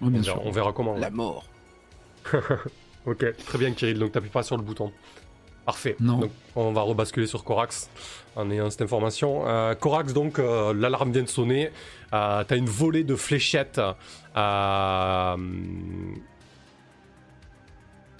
[0.00, 0.34] ouais, bien on, sûr.
[0.36, 0.96] verra, on verra comment.
[0.96, 1.44] La mort.
[3.06, 4.92] Ok, très bien Kirill, donc t'appuies pas sur le bouton.
[5.64, 5.96] Parfait.
[6.00, 6.18] Non.
[6.18, 7.88] Donc, on va rebasculer sur Corax
[8.36, 9.48] en ayant cette information.
[9.48, 11.70] Euh, Corax, donc, euh, l'alarme vient de sonner.
[12.12, 13.80] Euh, t'as une volée de fléchettes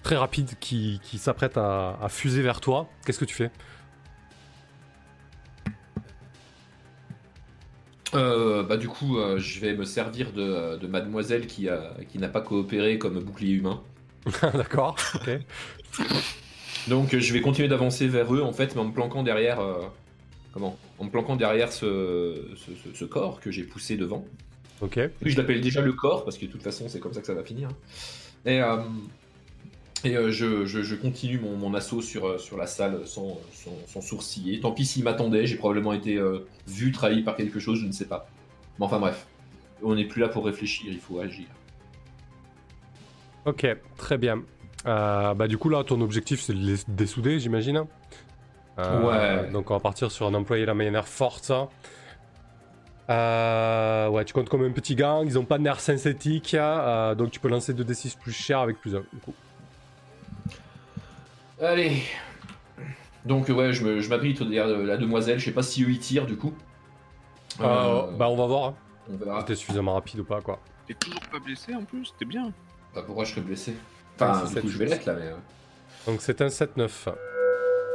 [0.03, 2.89] très rapide qui, qui s'apprête à, fuser vers toi.
[3.05, 3.51] Qu'est-ce que tu fais?
[8.13, 13.55] Bah du coup je vais me servir de, mademoiselle qui n'a pas coopéré comme bouclier
[13.55, 13.83] humain.
[14.43, 15.31] D'accord, ok.
[16.89, 19.83] Donc je vais continuer d'avancer vers eux en fait, mais en me planquant derrière, euh,
[20.53, 20.77] comment?
[20.99, 24.25] En me planquant derrière ce, ce, ce- ce corps que j'ai poussé devant.
[24.81, 24.97] Ok.
[25.23, 27.27] Oui, je l'appelle déjà le corps parce que de toute façon c'est comme ça que
[27.27, 27.69] ça va finir.
[28.45, 28.77] Et, euh,
[30.05, 33.77] et euh, je, je- je continue mon, mon assaut sur, sur la salle sans, sans,
[33.87, 34.61] sans sourciller.
[34.61, 36.19] Tant pis s'il m'attendait, j'ai probablement été
[36.67, 38.29] vu, trahi par quelque chose, je ne sais pas.
[38.79, 39.27] Mais enfin bref,
[39.83, 41.47] on n'est plus là pour réfléchir, il faut agir.
[43.47, 44.43] Ok, très bien.
[44.87, 47.85] Euh, bah du coup là, ton objectif c'est de les dessouder, j'imagine.
[48.79, 49.51] Euh, Ouais.
[49.51, 51.53] Donc on va partir sur un employé de la manière forte.
[53.11, 57.15] Euh, ouais, tu comptes comme un petit gang, ils ont pas de nerfs synthétiques, euh,
[57.15, 59.01] donc tu peux lancer 2d6 plus cher avec plus 1.
[59.13, 59.35] Du coup.
[61.61, 62.03] Allez
[63.25, 65.99] Donc ouais, je me- je m'abrite derrière la demoiselle, je sais pas si eux ils
[65.99, 66.55] tirent du coup.
[67.61, 68.75] Euh, Euh, bah on va voir hein,
[69.13, 69.41] on verra.
[69.41, 70.59] si t'es suffisamment rapide ou pas quoi.
[70.87, 72.53] T'es toujours pas blessé en plus, t'es bien.
[72.95, 73.75] Bah, pourquoi je serais blessé
[74.19, 75.27] Enfin, Ouais, coup je vais l'être là, mais...
[75.27, 75.35] euh,
[76.07, 76.89] Donc c'est un 7-9.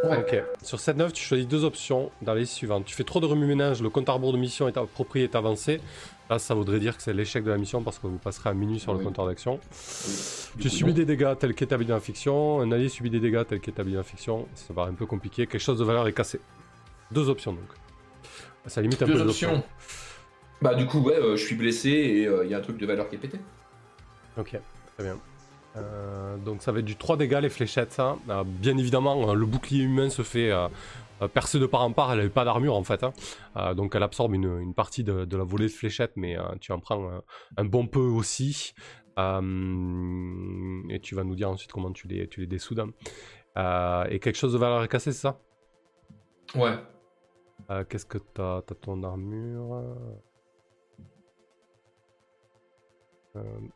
[0.04, 0.18] Ouais.
[0.18, 0.44] Ok.
[0.64, 2.86] Sur 7-9, tu choisis deux options dans les suivantes.
[2.86, 5.82] Tu fais trop de remue-ménage, le compte à rebours de mission est approprié est avancé.
[6.30, 8.54] Là, ça voudrait dire que c'est l'échec de la mission parce que vous passerez à
[8.54, 9.60] minuit sur le compteur d'action.
[9.62, 10.62] oui.
[10.62, 10.98] Tu subis non.
[10.98, 12.62] des dégâts tels qu'établis dans la fiction.
[12.62, 14.48] Un allié subit des dégâts tels qu'établis dans la fiction.
[14.56, 15.48] Ça paraît un peu compliqué.
[15.48, 16.40] Quelque chose de valeur est cassé.
[17.12, 17.64] Deux options donc.
[18.68, 19.64] Ça limite un peu Deux les options.
[20.62, 22.86] Bah du coup, ouais, euh, je suis blessé et il y a un truc de
[22.86, 23.40] valeur qui est pété.
[24.38, 24.58] Ok,
[25.00, 25.20] très bien.
[25.78, 27.94] Euh, donc ça va être du 3 dégâts les fléchettes.
[27.94, 28.18] ça.
[28.30, 30.52] Euh, bien évidemment, euh, le bouclier humain se fait
[31.34, 32.12] percer de part en part.
[32.12, 33.04] Elle n'avait pas d'armure en fait.
[33.04, 33.14] hein.
[33.76, 36.80] Donc elle absorbe une, une partie de, de la volée de fléchettes, mais tu en
[36.80, 37.10] prends
[37.58, 38.74] un bon peu aussi.
[39.18, 42.84] Et tu vas nous dire ensuite comment tu les, tu les dessoudes.
[43.58, 45.40] Euh, et quelque chose de valeur est cassé, c'est ça?
[46.56, 46.78] Ouais.
[47.90, 48.62] Qu'est-ce que t'as?
[48.64, 49.82] T'as ton armure?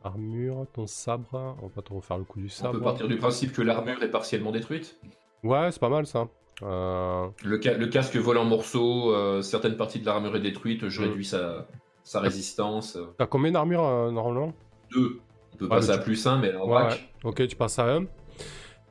[0.02, 1.56] Armure, ton sabre.
[1.62, 2.72] On va pas te refaire le coup du On sabre.
[2.74, 4.98] peut partir du principe que l'armure est partiellement détruite.
[5.42, 6.28] Ouais, c'est pas mal ça.
[6.62, 10.88] Euh, Le, ca- le casque vole en morceaux, euh, certaines parties de l'armure est détruite,
[10.88, 11.66] je réduis sa,
[12.04, 12.96] sa résistance.
[12.96, 14.52] euh, T'as combien d'armure euh, normalement?
[14.92, 15.20] Deux.
[15.52, 16.88] On peut Ouais, passer à plus un, mais en Ouais.
[17.24, 18.06] Ok, tu passes à 1.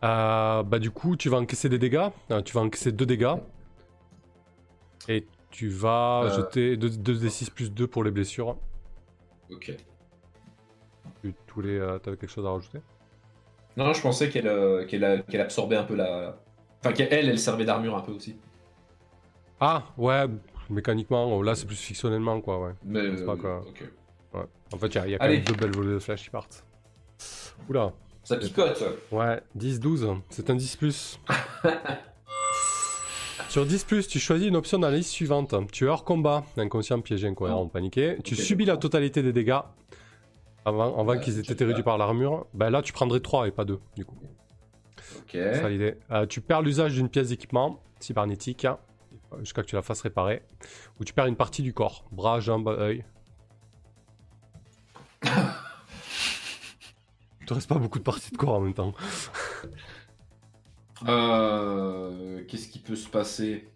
[0.04, 2.08] Euh, bah du coup, tu vas encaisser des dégâts.
[2.32, 3.36] Euh, tu vas encaisser 2 dégâts.
[5.08, 6.30] Et tu vas Euh.
[6.36, 8.58] jeter 2d6 plus 2 pour les blessures.
[9.52, 9.74] Ok.
[11.24, 12.80] Tu, tous les, euh, t'avais quelque chose à rajouter?
[13.78, 16.38] Non, je pensais qu'elle euh, qu'elle absorbait un peu la.
[16.82, 18.36] Enfin, qu'elle, elle servait d'armure un peu aussi.
[19.62, 20.26] Ah, ouais,
[20.70, 22.72] mécaniquement, là c'est plus fictionnellement quoi, ouais.
[22.84, 23.16] Mais.
[23.24, 23.60] Pas euh, quoi.
[23.62, 23.84] ok.
[24.34, 24.46] ouais.
[24.74, 25.38] En fait, il y a, y a quand Allez.
[25.38, 26.66] même deux belles volées de flash qui partent.
[27.70, 28.84] Oula, Ça picote.
[29.12, 31.20] ouais, 10-12, c'est un 10 plus.
[33.50, 35.54] Sur 10 plus, tu choisis une option dans la liste suivante.
[35.72, 38.18] Tu es hors combat, inconscient, piégé, incohérent, paniqué.
[38.24, 39.60] Tu subis la totalité des dégâts
[40.66, 42.46] avant, qu'ils aient été réduits par l'armure.
[42.54, 44.18] Ben là, tu prendrais 3 et pas 2, du coup.
[45.18, 45.30] Ok.
[45.32, 45.98] C'est ça l'idée.
[46.12, 48.80] Euh, tu perds l'usage d'une pièce d'équipement cybernétique hein,
[49.40, 50.44] jusqu'à ce que tu la fasses réparer.
[51.00, 53.04] Ou tu perds une partie du corps, bras, jambes, œil.
[57.42, 58.94] Il te reste pas beaucoup de parties de corps en même temps.
[61.08, 63.68] Euh, Qu'est-ce qui peut se passer?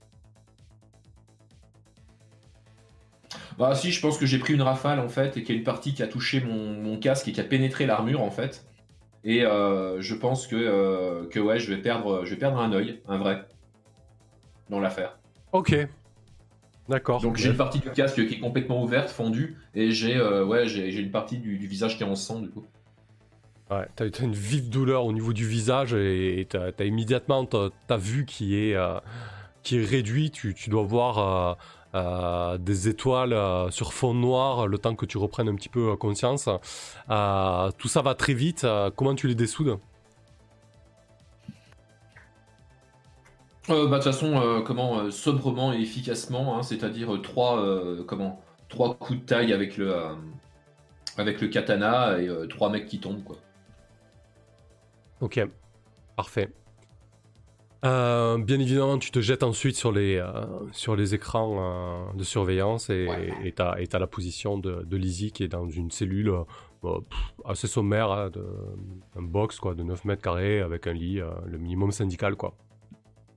[3.57, 5.59] Bah si, je pense que j'ai pris une rafale en fait et qu'il y a
[5.59, 8.65] une partie qui a touché mon, mon casque et qui a pénétré l'armure en fait.
[9.23, 12.71] Et euh, je pense que, euh, que ouais, je vais perdre, je vais perdre un
[12.71, 13.45] œil, un vrai,
[14.69, 15.17] dans l'affaire.
[15.51, 15.75] Ok.
[16.87, 17.21] D'accord.
[17.21, 20.67] Donc j'ai une partie du casque qui est complètement ouverte, fendue, et j'ai euh, ouais,
[20.67, 22.65] j'ai une partie du, du visage qui est en sang du coup.
[23.69, 28.55] Ouais, t'as une vive douleur au niveau du visage et t'as immédiatement ta, vue qui
[28.55, 28.77] est,
[29.61, 30.35] qui est réduite.
[30.35, 31.57] Tu, tu dois voir
[31.97, 35.91] euh, des étoiles euh, sur fond noir le temps que tu reprennes un petit peu
[35.91, 36.45] euh, conscience.
[36.47, 38.65] Tout ça va très vite.
[38.95, 39.79] Comment tu les dessoudes?
[43.67, 47.61] Bah de toute façon, comment sobrement et efficacement, hein, c'est-à-dire trois
[48.07, 49.93] comment trois coups de taille avec le
[51.17, 53.35] avec le katana et trois mecs qui tombent quoi.
[55.19, 55.41] Ok,
[56.15, 56.49] parfait.
[57.85, 62.23] Euh, bien évidemment, tu te jettes ensuite sur les, euh, sur les écrans euh, de
[62.23, 63.33] surveillance et Ouais.
[63.45, 66.31] et t'as la position de, de Lizzie qui est dans une cellule
[66.81, 68.43] bah, pff, assez sommaire, hein, de,
[69.15, 72.35] un box quoi, de 9 mètres carrés avec un lit, le minimum syndical.
[72.35, 72.55] Quoi.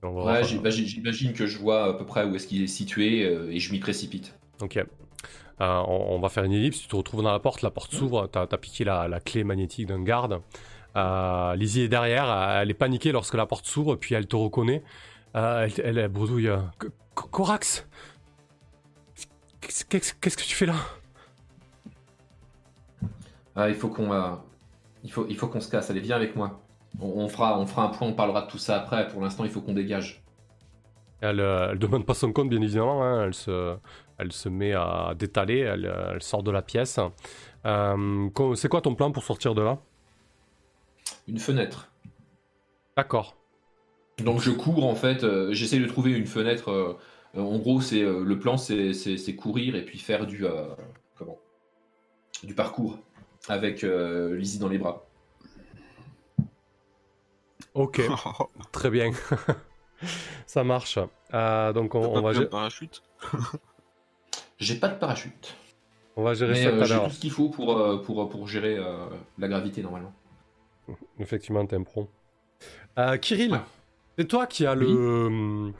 [0.03, 3.59] Ouais, bah, j'imagine que je vois à peu près où est-ce qu'il est situé et
[3.59, 4.35] je m'y précipite.
[4.61, 4.83] Ok.
[5.59, 8.27] On, on va faire une ellipse, tu te retrouves dans la porte, la porte s'ouvre,
[8.27, 10.41] t'as as piqué la, la clé magnétique d'un garde.
[10.95, 12.29] Euh, Lizzie est derrière,
[12.61, 14.83] elle est paniquée lorsque la porte s'ouvre, puis elle te reconnaît.
[15.35, 16.49] Euh, elle, elle, elle bredouille.
[16.49, 17.87] euh, Co- Co- Corax
[19.61, 20.73] qu'est-ce que tu fais là?
[23.55, 24.31] Ah, il faut qu'on euh,
[25.03, 25.89] il faut, il faut qu'on se casse.
[25.89, 26.61] Allez, viens avec moi.
[26.99, 29.07] On, on fera, on fera un point, on parlera de tout ça après.
[29.07, 30.23] Pour l'instant, il faut qu'on dégage.
[31.21, 33.03] Elle, elle demande pas son compte, bien évidemment.
[33.03, 33.25] hein.
[33.25, 33.75] Elle, se,
[34.17, 35.59] elle se met à détaler.
[35.59, 36.99] Elle, elle sort de la pièce.
[37.65, 39.77] Euh, c'est quoi ton plan pour sortir de là?
[41.27, 41.91] Une fenêtre.
[42.97, 43.35] D'accord.
[44.19, 46.69] Donc je cours en fait, euh, j'essaie de trouver une fenêtre.
[46.69, 46.93] euh,
[47.35, 50.45] euh, en gros, c'est euh, le plan, c'est c'est- c'est courir et puis faire du
[50.45, 50.67] euh,
[51.17, 51.37] comment?
[52.43, 52.99] Du parcours
[53.47, 55.07] avec euh, Lizzie dans les bras.
[57.73, 58.01] Ok,
[58.71, 59.11] très bien.
[60.47, 60.99] Ça marche.
[61.33, 63.01] Euh, donc on, T'as on pas va, pris un gé- parachute?
[64.59, 65.55] J'ai pas de parachute,
[66.15, 67.07] on va gérer mais ça euh, tout à j'ai l'heure.
[67.09, 69.07] tout ce qu'il faut pour euh, pour pour gérer euh,
[69.37, 70.13] la gravité normalement.
[71.21, 72.09] Effectivement, t'es un pro.
[72.99, 73.59] Euh, Kirill, Ouais.
[74.17, 75.71] c'est toi qui as le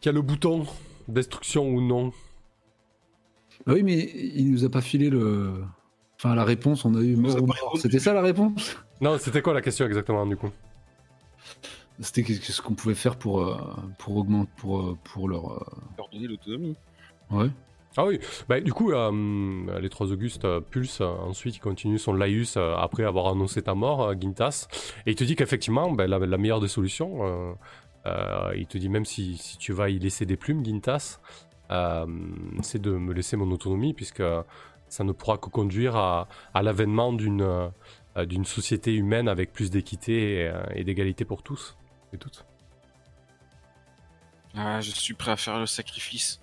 [0.00, 0.66] qui a le bouton
[1.08, 2.12] destruction ou non?
[3.66, 5.64] Ah oui, mais il nous a pas filé le.
[6.16, 7.76] Enfin, la réponse, on a eu mort ou mort.
[7.80, 8.76] C'était ça la réponse?
[9.00, 10.50] Non, c'était quoi la question exactement du coup?
[12.00, 13.56] C'était qu'est-ce ce qu'on pouvait faire pour, euh,
[13.98, 15.52] pour augmenter, pour, euh, pour leur.
[15.52, 15.58] euh,
[15.96, 16.76] Leur donner l'autonomie.
[17.30, 17.50] Ouais.
[18.00, 21.98] Ah oui, bah, du coup, euh, les trois Augustes euh, pulsent, euh, ensuite il continue
[21.98, 24.68] son laïus euh, après avoir annoncé ta mort, Gintas,
[25.04, 27.56] et il te dit qu'effectivement, bah, la, meilleure des solutions,
[28.54, 31.18] il te dit même si, si tu vas y laisser des plumes, Gintas,
[32.62, 34.22] c'est de me laisser mon autonomie, puisque
[34.88, 40.84] ça ne pourra que conduire à, l'avènement d'une société humaine avec plus d'équité et, et
[40.84, 41.76] d'égalité pour tous
[42.12, 42.46] et toutes.
[44.54, 46.40] Ah, je suis prêt à faire le sacrifice.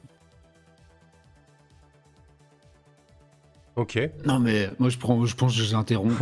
[3.76, 4.00] Ok.
[4.26, 6.16] Non, mais moi, je, prends, je pense que j'interromps.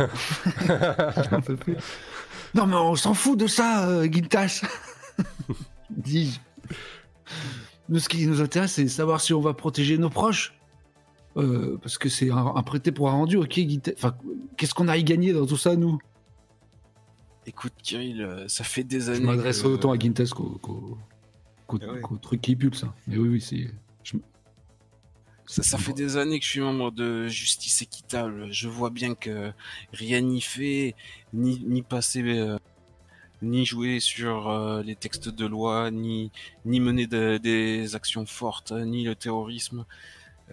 [1.30, 1.76] J'en peux plus.
[2.54, 4.62] non, mais on s'en fout de ça, euh, Gintas
[5.90, 6.40] Dis-je.
[7.88, 10.54] Nous, ce qui nous intéresse, c'est savoir si on va protéger nos proches.
[11.36, 13.60] Euh, parce que c'est un, un prêté pour un rendu, ok,
[13.96, 14.14] Enfin,
[14.56, 15.98] qu'est-ce qu'on a y gagné dans tout ça, nous?
[17.46, 19.18] Écoute, Kirill, euh, ça fait des années.
[19.18, 19.98] Je m'adresserai que- autant à
[21.66, 22.00] qu'au Ah ouais.
[22.00, 22.84] qu'au truc qui pulse.
[22.84, 22.94] hein.
[23.06, 23.68] Mais oui, oui, c'est.
[25.46, 28.50] Ça, ça fait des années que je suis membre de Justice Équitable.
[28.50, 29.52] Je vois bien que
[29.92, 30.94] rien n'y fait,
[31.34, 32.58] ni, ni passer, euh,
[33.42, 36.30] ni jouer sur euh, les textes de loi, ni,
[36.64, 39.84] ni mener de- des actions fortes, ni le terrorisme.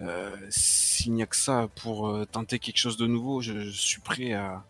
[0.00, 3.70] Euh, S'il n'y a que ça pour euh, tenter quelque chose de nouveau, je, je
[3.70, 4.64] suis prêt à,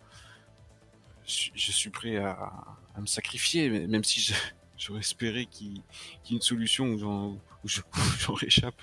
[1.27, 2.53] je, suis- je suis prêt à,
[2.95, 4.35] à me sacrifier, même si je-
[4.79, 7.27] j'aurais espéré qu'il y ait une solution où j'en
[7.65, 8.81] où je- où j'en réchappe.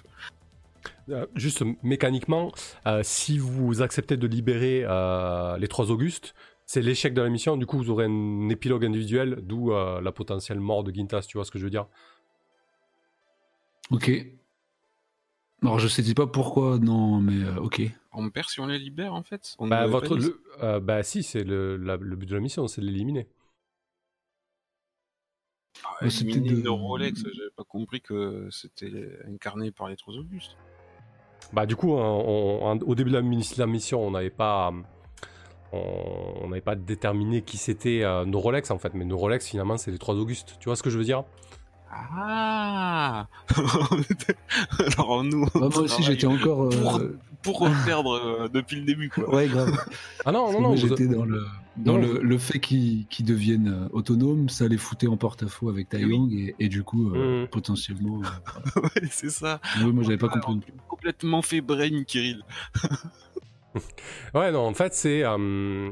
[1.09, 2.51] Euh, juste mécaniquement,
[2.87, 6.33] euh, si vous acceptez de libérer euh, les trois Augustes,
[6.65, 7.57] c'est l'échec de la mission.
[7.57, 11.25] Du coup, vous aurez un épilogue individuel, d'où euh, la potentielle mort de Gintas.
[11.27, 11.87] Tu vois ce que je veux dire
[13.91, 14.11] Ok.
[15.61, 17.81] Alors, je sais pas pourquoi, non, mais euh, ok.
[18.13, 21.21] On perd si on les libère en fait on bah, votre, le- euh, bah, si,
[21.23, 21.77] c'est le,
[22.15, 23.27] but de la mission, c'est de l'éliminer.
[25.83, 30.15] Ah, c'était éliminer de- une Rolex, j'avais pas compris que c'était incarné par les trois
[30.15, 30.55] Augustes.
[31.53, 33.21] Bah, du coup, on- on- au début de la,
[33.67, 34.71] mission, on n'avait pas.
[35.71, 39.77] On n'avait pas déterminé qui c'était euh, nos Rolex en fait, mais nos Rolex finalement
[39.77, 40.55] c'est les trois Augustes.
[40.59, 41.23] Tu vois ce que je veux dire?
[41.91, 43.27] Ah
[44.97, 46.63] Alors nous, on Ouais, moi aussi, j'étais encore.
[46.65, 49.33] euh, Pour- pour perdre euh, depuis le début quoi.
[49.33, 49.71] Ouais, grave.
[50.25, 51.41] Ah non, non, non, vous- j'étais dans le
[51.77, 55.69] dans Non, le, le fait qu'ils qu'ils deviennent euh, autonomes, ça les foutait en porte-à-faux
[55.69, 56.11] avec Eh oui.
[56.15, 57.47] Yong et, et du coup euh, Mhm.
[57.47, 58.21] potentiellement.
[58.75, 59.61] euh, Ouais, c'est ça.
[59.81, 60.73] oui, moi j'avais pas compris non plus.
[60.89, 62.43] Complètement fait brain, Kirill.
[64.33, 65.23] Ouais, non, en fait, c'est.
[65.23, 65.91] euh,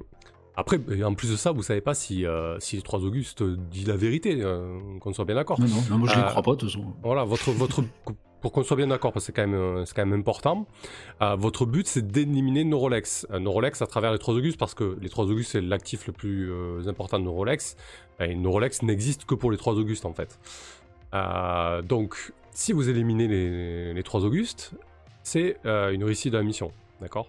[0.55, 3.87] Après, en plus de ça, vous savez pas si, euh, si les trois Augustes disent
[3.87, 5.59] la vérité, euh, qu'on soit bien d'accord.
[5.61, 6.93] Non, non, non, moi je les Euh, crois pas de toute façon.
[7.03, 7.83] Voilà, votre, votre,
[8.41, 10.67] pour qu'on soit bien d'accord, parce que c'est quand même, euh, quand même important,
[11.21, 13.27] euh, votre but c'est d'éliminer nos Rolex.
[13.31, 16.07] Euh, nos Rolex à travers les trois Augustes, parce que les trois Augustes c'est l'actif
[16.07, 16.51] le plus
[16.87, 17.75] important de nos Rolex,
[18.19, 20.39] et nos Rolex n'existent que pour les trois Augustes en fait.
[21.83, 24.71] Donc, si vous éliminez les, les trois Augustes,
[25.23, 26.71] c'est une réussite de la mission,
[27.01, 27.27] d'accord?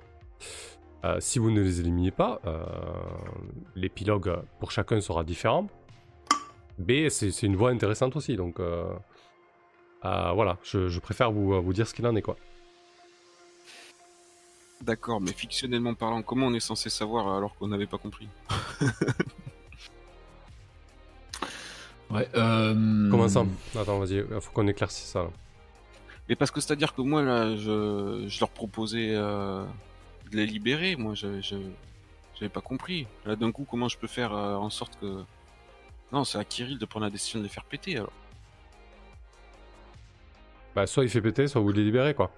[1.21, 2.41] Si vous ne les éliminez pas,
[3.77, 5.69] l'épilogue pour chacun sera différent.
[6.79, 8.61] B, c'est une voie intéressante aussi, donc
[10.05, 12.37] euh, euh, voilà, je, je préfère vous, vous dire ce qu'il en est quoi.
[14.83, 18.29] D'accord, mais fictionnellement parlant, comment on est censé savoir alors qu'on n'avait pas compris
[22.11, 22.27] Ouais.
[22.35, 23.45] euh, Comment ça
[23.79, 25.25] Attends, vas-y, il faut qu'on éclaircisse ça.
[25.25, 25.31] là.
[26.29, 29.65] Mais parce que c'est-à-dire que moi, là, je, je leur proposais euh,
[30.31, 30.97] de les libérer.
[30.97, 31.57] Moi, je, je,
[32.35, 33.07] j'avais pas compris.
[33.27, 35.23] Là, d'un coup, comment je peux faire euh, en sorte que.
[36.13, 38.13] Non, c'est à Kirill de prendre la décision de les faire péter alors.
[40.79, 42.31] Bah, soit il fait péter, soit vous les libérez quoi.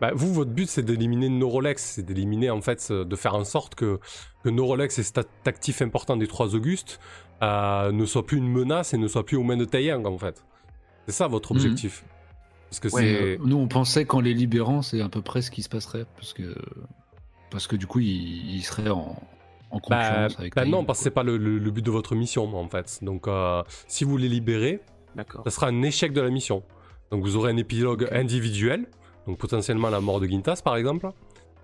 [0.00, 3.74] Bah, vous, votre but, c'est d'éliminer Neurolex, c'est d'éliminer, en fait, de faire en sorte
[3.74, 3.98] que,
[4.44, 7.00] que Neurolex et cet actif important des trois Augustes
[7.42, 10.16] euh, ne soit plus une menace et ne soit plus aux mains de Taeyang, en
[10.18, 10.44] fait.
[11.06, 11.58] C'est ça votre Mhm.
[11.60, 12.04] objectif.
[12.70, 13.22] Parce que Ouais, c'est.
[13.22, 16.06] euh, nous, on pensait qu'en les libérant, c'est à peu près ce qui se passerait.
[16.16, 16.54] Parce que,
[17.50, 19.16] parce que du coup, ils, seraient en,
[19.70, 22.14] en Bah, avec bah non, parce que c'est pas le, le- le but de votre
[22.14, 22.98] mission, en fait.
[23.02, 24.80] Donc, euh, si vous les libérez,
[25.14, 25.42] D'accord.
[25.44, 26.62] ça sera un échec de la mission.
[27.14, 28.86] Donc, vous aurez un épilogue individuel,
[29.28, 31.10] donc potentiellement la mort de Gintas, par exemple.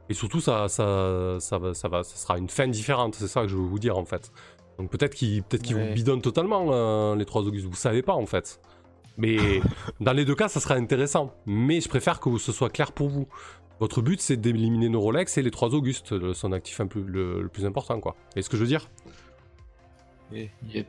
[0.08, 3.42] Et surtout, ça, ça, ça, va, ça, va, ça sera une fin différente, c'est ça
[3.42, 4.30] que je veux vous dire, en fait.
[4.78, 5.88] Donc, peut-être qu'ils peut qu'ils Ouais.
[5.88, 7.66] vous bidonnent totalement, euh, les trois Augustes.
[7.66, 8.60] Vous savez pas, en fait.
[9.18, 9.36] Mais
[10.00, 11.34] dans les deux cas, ça sera intéressant.
[11.46, 13.26] Mais je préfère que ce soit clair pour vous.
[13.80, 17.42] Votre but, c'est d'éliminer Neurolex et les trois Augustes, le- son actif un peu, le,
[17.42, 18.12] le plus important, quoi.
[18.12, 18.88] Vous voyez ce que je veux dire?
[20.32, 20.86] Yep.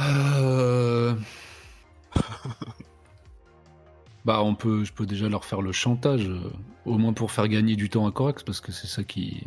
[0.00, 1.14] Euh...
[4.24, 6.52] bah, on peut, je peux déjà leur faire le chantage, euh,
[6.84, 9.44] au moins pour faire gagner du temps à Corax, parce que c'est ça qui.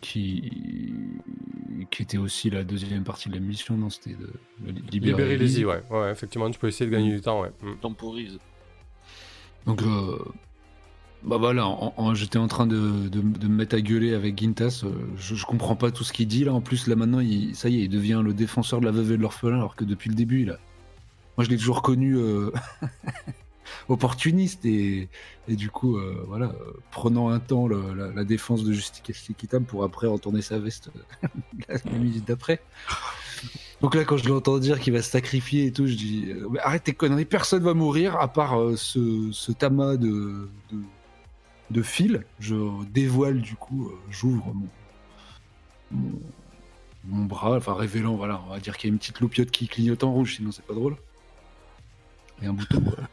[0.00, 0.50] qui.
[1.90, 5.36] qui était aussi la deuxième partie de la mission, non C'était de, de libérer, Libérer
[5.36, 5.60] les.
[5.60, 5.82] I, ouais.
[5.90, 6.10] ouais.
[6.10, 7.52] Effectivement, tu peux essayer de gagner du temps, ouais.
[7.62, 7.76] Mm.
[7.80, 8.38] Temporise.
[9.66, 10.18] Donc, euh,
[11.24, 11.68] bah voilà,
[12.14, 14.82] j'étais en train de, me mettre à gueuler avec Gintas.
[14.84, 16.54] euh, je, comprends pas tout ce qu'il dit là.
[16.54, 19.12] En plus, là maintenant, il, ça y est, il devient le défenseur de la veuve
[19.12, 20.58] et de l'orphelin, alors que depuis le début, là,
[21.36, 22.52] moi je l'ai toujours connu euh,
[23.88, 25.08] opportuniste et,
[25.48, 26.54] du coup, euh, voilà,
[26.92, 30.90] prenant un temps la, défense de justice équitable pour après retourner sa veste
[31.68, 32.60] la minute d'après.
[33.80, 36.48] Donc là, quand je l'entends dire qu'il va se sacrifier et tout, je dis euh,
[36.62, 40.48] arrête tes conneries, personne va mourir à part ce, ce tamas de,
[41.70, 42.24] de fil.
[42.40, 42.54] Je
[42.90, 44.68] dévoile du coup, euh, j'ouvre mon,
[45.90, 46.20] mon,
[47.04, 49.68] mon bras, enfin révélant, voilà, on va dire qu'il y a une petite loupiote qui
[49.68, 50.96] clignote en rouge, sinon c'est pas drôle.
[52.42, 52.80] Et un bouton.
[52.80, 53.08] voilà.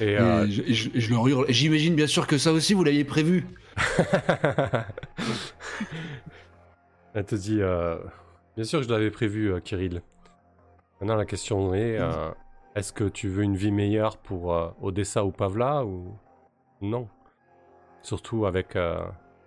[0.00, 1.44] Et, Et, euh, je, et je- et je leur hurle.
[1.50, 3.46] J'imagine bien sûr que ça aussi vous l'aviez prévu.
[7.14, 7.98] Elle te dit, euh,
[8.56, 10.02] bien sûr que je l'avais prévu, euh, Kirill.
[11.00, 11.98] Maintenant, la question est,
[12.76, 16.14] est-ce que tu veux une vie meilleure pour Odessa ou Pavla ou
[16.80, 17.08] non
[18.02, 19.04] Surtout avec euh,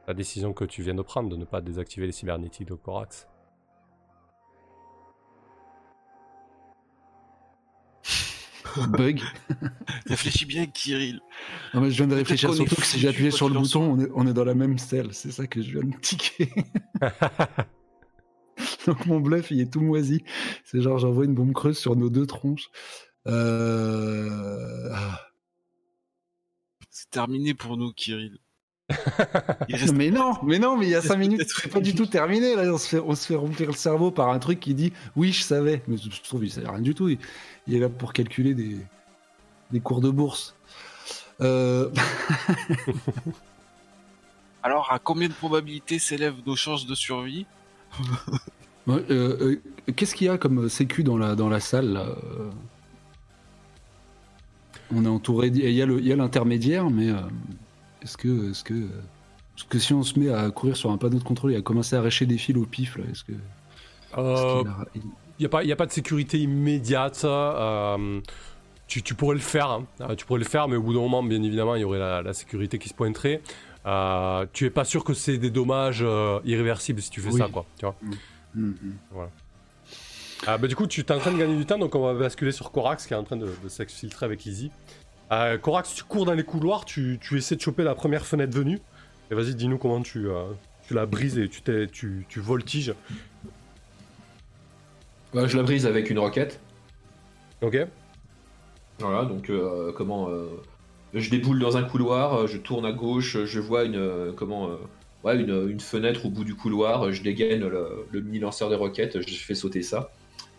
[0.07, 3.27] la décision que tu viens de prendre de ne pas désactiver les cybernétiques de Corax.
[8.89, 9.21] Bug.
[10.05, 11.19] Réfléchis bien, Kirill.
[11.73, 13.55] Non, mais je viens de réfléchir surtout que si foutu, j'ai appuyé quoi sur le
[13.55, 15.13] bouton, on est, on est dans la même selle.
[15.13, 16.49] C'est ça que je viens de tiquer.
[18.85, 20.23] Donc mon bluff, il est tout moisi.
[20.63, 22.69] C'est genre, j'envoie une bombe creuse sur nos deux tronches.
[23.25, 24.89] Euh...
[24.93, 25.19] ah.
[26.95, 28.37] C'est terminé pour nous, Kirill.
[29.67, 31.95] Il reste Mais non, mais non, mais il y a 5 minutes, c'est pas du
[31.95, 32.55] tout terminé.
[32.55, 34.93] Là, on se, fait, on se fait remplir le cerveau par un truc qui dit
[35.15, 35.81] oui, je savais.
[35.87, 37.09] Mais je trouve qu'il savait rien du tout.
[37.09, 37.17] Il,
[37.65, 38.77] il est là pour calculer des,
[39.71, 40.55] des cours de bourse.
[41.41, 41.89] Euh...
[44.61, 47.47] Alors, à combien de probabilités s'élèvent nos chances de survie
[48.85, 52.05] Ouais, euh, euh, Qu'est-ce qu'il y a comme sécu dans la, dans la salle là?
[54.95, 55.47] On est entouré.
[55.47, 55.81] Il y
[56.11, 57.15] a l'intermédiaire, mais euh,
[58.01, 61.19] est-ce que, est-ce que, est-ce que si on se met à courir sur un panneau
[61.19, 63.33] de contrôle et à commencer à arracher des fils au pif, là, est-ce que,
[64.17, 64.63] Euh,
[64.95, 65.01] il-
[65.39, 67.21] n'y a, a pas de sécurité immédiate.
[67.25, 68.19] euh,
[68.87, 69.69] tu, tu pourrais le faire.
[69.71, 70.15] hein.
[70.15, 72.21] Tu pourrais le faire, mais au bout d'un moment, bien évidemment, il y aurait la,
[72.21, 73.41] la sécurité qui se pointerait.
[74.53, 76.05] Tu es pas sûr que c'est des dommages
[76.45, 77.39] irréversibles si tu fais Oui.
[77.39, 77.65] ça, quoi.
[77.79, 77.95] Tu vois
[78.55, 78.75] Mhm.
[80.45, 82.13] Ah, bah, du coup, tu es en train de gagner du temps, donc on va
[82.13, 84.71] basculer sur Corax qui est en train de, de s'exfiltrer avec Lizzie.
[85.31, 88.53] Euh, Corax, tu cours dans les couloirs, tu, tu essaies de choper la première fenêtre
[88.55, 88.79] venue.
[89.31, 90.43] Et vas-y, dis-nous comment tu, euh,
[90.85, 92.93] tu la brises et tu, t'es- tu, tu voltiges.
[95.33, 96.59] Ouais, je la brise avec une roquette.
[97.61, 97.77] Ok
[98.99, 100.47] Voilà, donc euh, comment euh,
[101.13, 104.71] je déboule dans un couloir, je tourne à gauche, je vois une comment
[105.23, 108.75] ouais, une, une fenêtre au bout du couloir, je dégaine le, le mini lanceur des
[108.75, 110.11] roquettes, je fais sauter ça,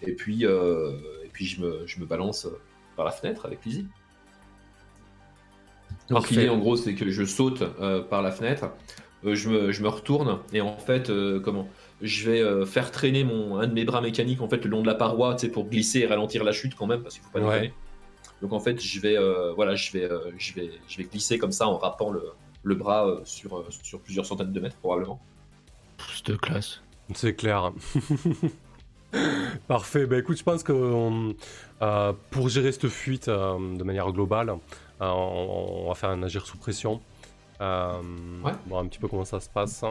[0.09, 0.93] et puis euh,
[1.25, 2.59] et puis je me, je me balance euh,
[2.97, 3.87] par la fenêtre avec Lizzie.
[6.09, 8.67] Donc l'idée en gros c'est que je saute euh, par la fenêtre,
[9.25, 11.69] euh, je, me, je me retourne et en fait euh, comment
[12.03, 14.83] je vais euh, faire traîner mon un de mes bras mécaniques en fait le long
[14.83, 17.41] de la paroi, pour glisser et ralentir la chute quand même parce qu'il faut pas
[17.41, 17.61] Ouais.
[17.61, 17.75] déconner.
[18.43, 21.39] Donc en fait je vais euh, voilà je vais euh, je vais je vais glisser
[21.39, 22.23] comme ça en rappant le,
[22.63, 25.21] le bras euh, sur euh, sur plusieurs centaines de mètres probablement.
[26.13, 26.83] C'est de classe.
[27.15, 27.73] C'est clair.
[29.69, 30.07] Parfait.
[30.07, 31.35] Bah écoute, je pense que on-
[31.83, 34.55] euh, pour gérer cette fuite euh, de manière globale, euh,
[35.01, 37.01] on, on va faire un agir sous pression.
[37.61, 38.01] Euh,
[38.43, 38.53] Ouais.
[38.67, 39.85] Voir un petit peu comment ça se passe.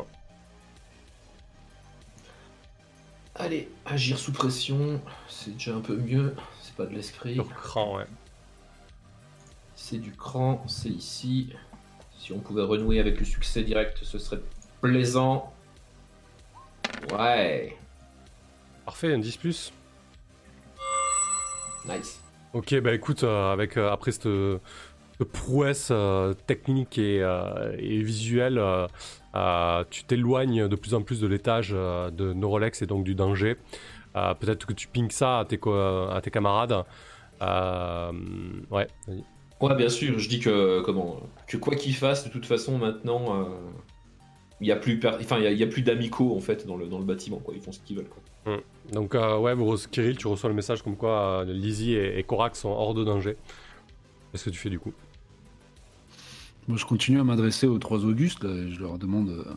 [3.35, 6.35] allez, agir sous pression, c'est déjà un peu mieux.
[6.61, 7.33] C'est pas de l'esprit.
[7.35, 8.05] Sur cran, ouais.
[9.75, 11.53] C'est du cran, c'est ici.
[12.17, 14.39] Si on pouvait renouer avec le succès direct, ce serait
[14.81, 15.51] plaisant.
[17.11, 17.75] Ouais,
[18.85, 19.73] Parfait, un 10 plus.
[21.87, 22.19] nice.
[22.53, 24.27] Ok, bah écoute, euh, avec euh, après cette,
[25.17, 27.17] cette prouesse euh, technique et,
[27.79, 28.61] et visuelle,
[29.89, 33.57] tu t'éloignes de plus en plus de l'étage de Neurolex et donc du danger.
[34.13, 36.83] Peut-être que tu pinges ça à tes, co- à tes camarades.
[37.41, 39.23] Ouais, vas-y.
[39.61, 43.47] Ouais, bien sûr, je dis que comment que quoi qu'il fasse, de toute façon, maintenant,
[44.61, 46.67] il y a plus, per- enfin, y a- il y a, plus d'amicaux en fait
[46.67, 47.53] dans le, dans le bâtiment, quoi.
[47.55, 48.57] Ils font ce qu'ils veulent, quoi.
[48.91, 49.55] Donc, euh, ouais,
[49.91, 53.03] Kirill, tu reçois le message comme quoi euh, Lizzie et, et Korak sont hors de
[53.03, 53.35] danger.
[54.31, 54.93] Qu'est-ce que tu fais du coup?
[56.67, 58.43] Moi, je continue à m'adresser aux trois Augustes.
[58.43, 59.29] là, et je leur demande.
[59.29, 59.53] euh,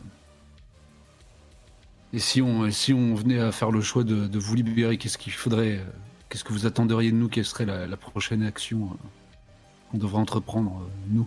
[2.13, 4.97] Et si on, et si on venait à faire le choix de, de vous libérer,
[4.97, 5.81] qu'est-ce qu'il faudrait
[6.29, 7.29] Qu'est-ce que vous attenderiez de nous?
[7.29, 8.89] Quelle serait la, la prochaine action
[9.91, 11.25] qu'on devrait entreprendre, nous?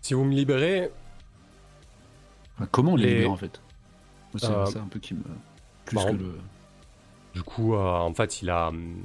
[0.00, 0.90] Si vous me libérez,
[2.56, 3.60] Enfin, Comment les Les- libérer, en fait?
[4.36, 5.22] C'est ça un peu qui me.
[5.86, 6.34] Plus bah, que on- le.
[7.34, 8.96] Du coup, euh, en fait, il a, hum,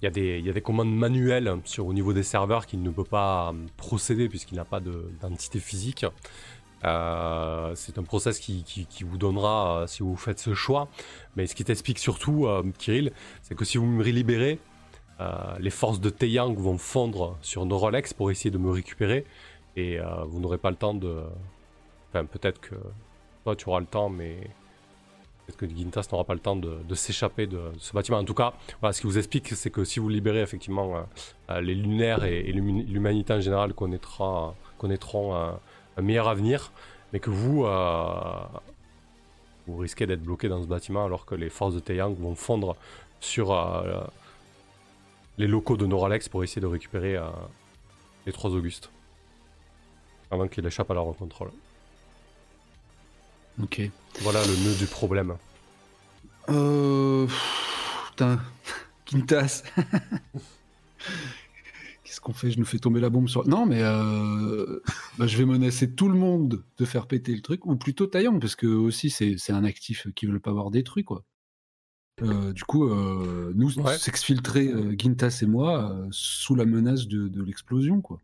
[0.00, 2.66] il y a des, il y a des commandes manuelles sur au niveau des serveurs
[2.66, 6.04] qu'il ne peut pas hum, procéder puisqu'il n'a pas de- d'entité physique.
[6.84, 10.88] Euh, c'est un process qui, qui- qui vous donnera euh, si vous faites ce choix.
[11.36, 13.12] Mais ce qui t'explique surtout, euh, Kirill,
[13.42, 14.58] c'est que si vous me libérez,
[15.60, 19.24] les forces de Taeyang vont fondre sur nos Rolex pour essayer de me récupérer
[19.76, 21.22] et vous n'aurez pas le temps de.
[22.08, 22.74] Enfin, peut-être que
[23.44, 24.50] toi tu auras le temps, mais
[25.46, 28.18] Peut-être que Gintas n'aura pas le temps de, s'échapper de, ce bâtiment.
[28.18, 31.00] En tout cas, voilà, ce qui vous explique, c'est que si vous libérez effectivement euh,
[31.50, 36.70] euh, les lunaires et, l'humanité en général connaîtront un meilleur avenir,
[37.12, 38.14] mais que vous, euh,
[39.66, 42.76] vous risquez d'être bloqué dans ce bâtiment alors que les forces de Taeyang vont fondre
[43.18, 43.56] sur
[45.38, 47.18] les locaux de Noralex pour essayer de récupérer
[48.26, 48.90] les trois Augustes.
[50.30, 51.50] Avant qu'il échappe à leur contrôle.
[53.60, 53.80] Ok.
[54.20, 55.34] Voilà le nœud du problème.
[56.48, 57.26] Euh.
[58.10, 58.40] Putain.
[59.04, 59.62] Quintas.
[62.04, 62.50] Qu'est-ce qu'on fait?
[62.50, 63.46] Je nous fais tomber la bombe sur.
[63.48, 64.80] Non, mais euh,
[65.18, 68.38] bah, je vais menacer tout le monde de faire péter le truc, ou plutôt Taeyang,
[68.38, 71.24] parce que aussi c'est un actif qui veut pas voir détruit, quoi.
[72.22, 73.96] Euh, du coup, euh, nous Ouais.
[73.96, 78.18] s'exfiltrer, euh, Gintas et moi, euh, sous la menace de, de l'explosion, quoi.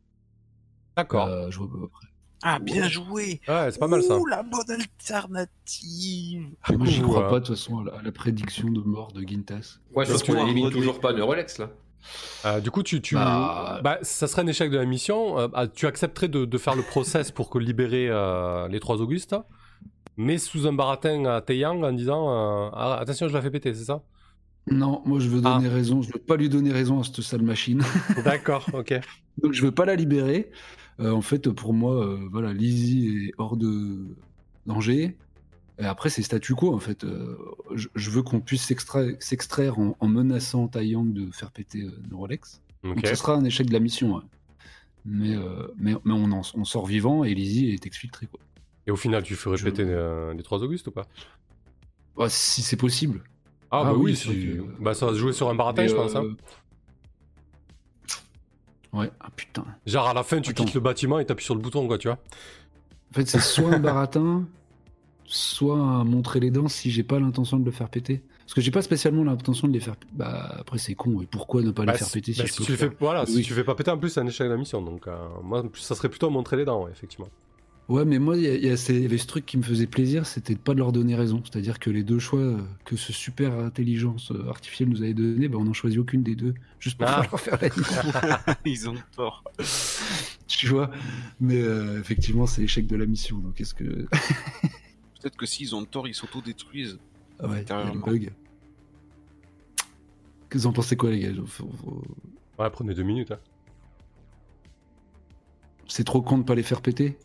[0.96, 1.26] D'accord.
[1.26, 2.07] Euh, je vois pas après.
[2.42, 4.16] Ah, bien joué Ouais, c'est pas mal ça.
[4.16, 6.46] Ouh, la bonne alternative
[6.84, 9.12] j'y coup, crois euh, pas, de toute façon, à la, à la prédiction de mort
[9.12, 9.78] de Gintas.
[9.94, 11.70] Ouais, Parce surtout que- on élimine toujours pas Neurolex là.
[12.46, 13.16] Euh, du coup, tu, tu...
[13.16, 15.38] Bah- Bah, ça serait un échec de la mission.
[15.38, 19.00] Euh, ah, tu accepterais de, de faire le process pour que libérer euh, les trois
[19.02, 19.34] Augustes,
[20.16, 23.74] mais sous un baratin à Taeyang en disant euh, Ah, attention, je la fais péter,
[23.74, 24.02] c'est ça?
[24.70, 25.54] Non, moi je veux Ah.
[25.56, 27.82] donner raison, je veux pas lui donner raison à cette sale machine.
[28.24, 28.94] D'accord, ok.
[29.42, 30.50] Donc je veux pas la libérer.
[31.00, 34.16] Euh, en fait, pour moi, euh, voilà, Lizzie est hors de
[34.66, 35.16] danger.
[35.80, 37.04] Et après, c'est statu quo, en fait.
[37.04, 37.36] Euh,
[37.74, 42.60] je, je veux qu'on puisse s'extra- s'extraire en, en menaçant Taeyang de faire péter Neurolex.
[42.82, 42.96] Ok.
[42.96, 44.16] Donc ce sera un échec de la mission.
[44.16, 44.22] ouais.
[45.04, 48.26] Mais, euh, mais, mais on, en- on sort vivant et Lizzie est exfiltrée.
[48.26, 48.40] Quoi.
[48.86, 51.06] Et au final, tu ferais Je- péter euh, les trois Augustes ou pas?
[52.18, 53.22] Ah, si c'est possible.
[53.70, 56.16] Ah, Ah bah oui, si- bah, ça va se jouer sur un baratin, je pense.
[56.16, 56.24] hein.
[58.92, 59.64] Ouais, ah putain.
[59.86, 60.64] Genre, à la fin, tu Attends.
[60.64, 62.18] quittes le bâtiment et t'appuies sur le bouton, quoi, tu vois.
[63.10, 64.46] En fait, c'est soit un baratin,
[65.24, 68.22] soit un montrer les dents si j'ai pas l'intention de le faire péter.
[68.40, 69.94] Parce que j'ai pas spécialement l'intention de les faire.
[70.12, 71.20] Bah après c'est con.
[71.20, 72.72] Et pourquoi ne pas Bah, les faire si- péter si bah, je si peux tu
[72.72, 72.96] le fais, faire?
[72.98, 73.42] voilà, si Oui.
[73.42, 74.80] tu fais pas péter, en plus, c'est un échec de la mission.
[74.80, 77.28] Donc, euh, moi, ça serait plutôt montrer les dents, ouais, effectivement.
[77.88, 80.74] Ouais, mais moi il y, avait ce truc qui me faisait plaisir, c'était de pas
[80.74, 81.42] de leur donner raison.
[81.42, 85.48] C'est-à-dire que les deux choix euh, que ce super intelligence euh, artificielle nous avait donné,
[85.48, 87.22] bah, on n'en choisit aucune des deux, juste pour Ah.
[87.30, 89.42] leur faire la Ils ont tort.
[90.46, 90.90] tu vois?
[91.40, 93.38] Mais euh, effectivement, c'est l'échec de la mission.
[93.38, 93.84] Donc est-ce que
[95.20, 96.98] Peut-être que s'ils ont tort, ils s'autodétruisent.
[97.40, 98.06] ah ouais, il y a le Intérieurement.
[98.06, 98.32] bug.
[100.50, 101.30] Que vous en pensez quoi les gars?
[101.46, 102.04] Faut- faut-
[102.58, 103.30] Ouais, prenez deux minutes.
[103.30, 103.38] hein.
[105.86, 107.16] C'est trop con de pas les faire péter?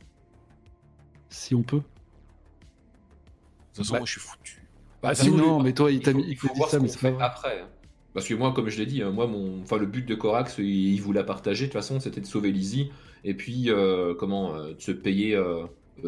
[1.34, 1.77] Si on peut.
[1.77, 4.63] De toute façon, Bah- moi, je suis foutu.
[5.01, 6.59] Bah, Ah si non, mais toi, il t'a faut, mis- il il faut t'a dit
[6.59, 7.23] voir ça, ce mais fait vrai.
[7.23, 7.59] après.
[7.61, 7.67] hein.
[8.13, 10.59] Parce que moi, comme je l'ai dit, hein, moi, mon, enfin, le but de Corax,
[10.59, 11.65] il, l'a partagé.
[11.65, 12.91] De toute façon, c'était de sauver Lizzie
[13.23, 15.65] et puis euh, comment euh, de se payer euh,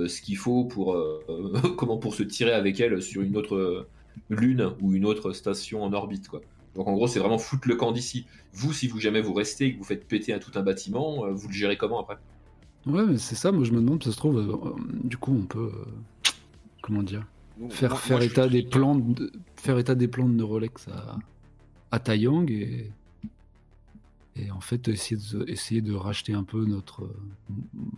[0.07, 0.95] ce qu'il faut pour
[1.77, 3.87] comment pour se tirer avec elle sur une autre
[4.29, 6.41] lune ou une autre station en orbite, quoi.
[6.75, 8.27] Donc en gros, c'est vraiment foutre le camp d'ici.
[8.53, 11.25] Vous, si vous jamais vous restez et que vous faites péter un tout un bâtiment,
[11.31, 12.17] vous le gérez comment après?
[12.85, 14.73] Ouais, mais c'est ça, moi je me demande, ça se trouve, euh, euh,
[15.03, 15.71] du coup, on peut.
[15.73, 15.85] euh,
[16.81, 17.25] comment dire
[17.69, 21.17] faire, moi- faire moi, état des plans de, faire état des plans de Neurolex à,
[21.91, 22.91] à et
[24.37, 27.15] et en fait essayer de essayer de racheter un peu notre euh,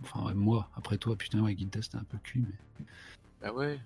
[0.02, 2.86] enfin moi après toi putain ouais Ginta c'était un peu cuit mais
[3.42, 3.80] Bah ouais.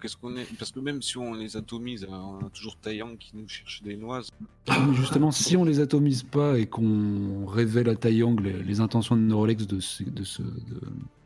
[0.00, 3.16] Qu'est-ce qu'on est Parce que même si on les atomise, hein, on a toujours Taeyang
[3.18, 4.30] qui nous cherche des noises.
[4.68, 9.16] Ah, justement si on les atomise pas et qu'on révèle à Taeyang les, les intentions
[9.16, 9.78] de Neurolex de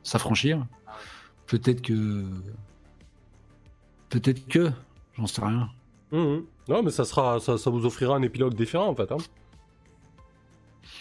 [0.03, 0.67] s'affranchir
[1.47, 2.25] peut-être que
[4.09, 4.71] peut-être que
[5.17, 5.69] j'en sais rien
[6.13, 6.45] Mhm.
[6.69, 9.11] Non, mais ça, sera, ça, ça vous offrira un épilogue différent en fait.
[9.11, 9.17] hein.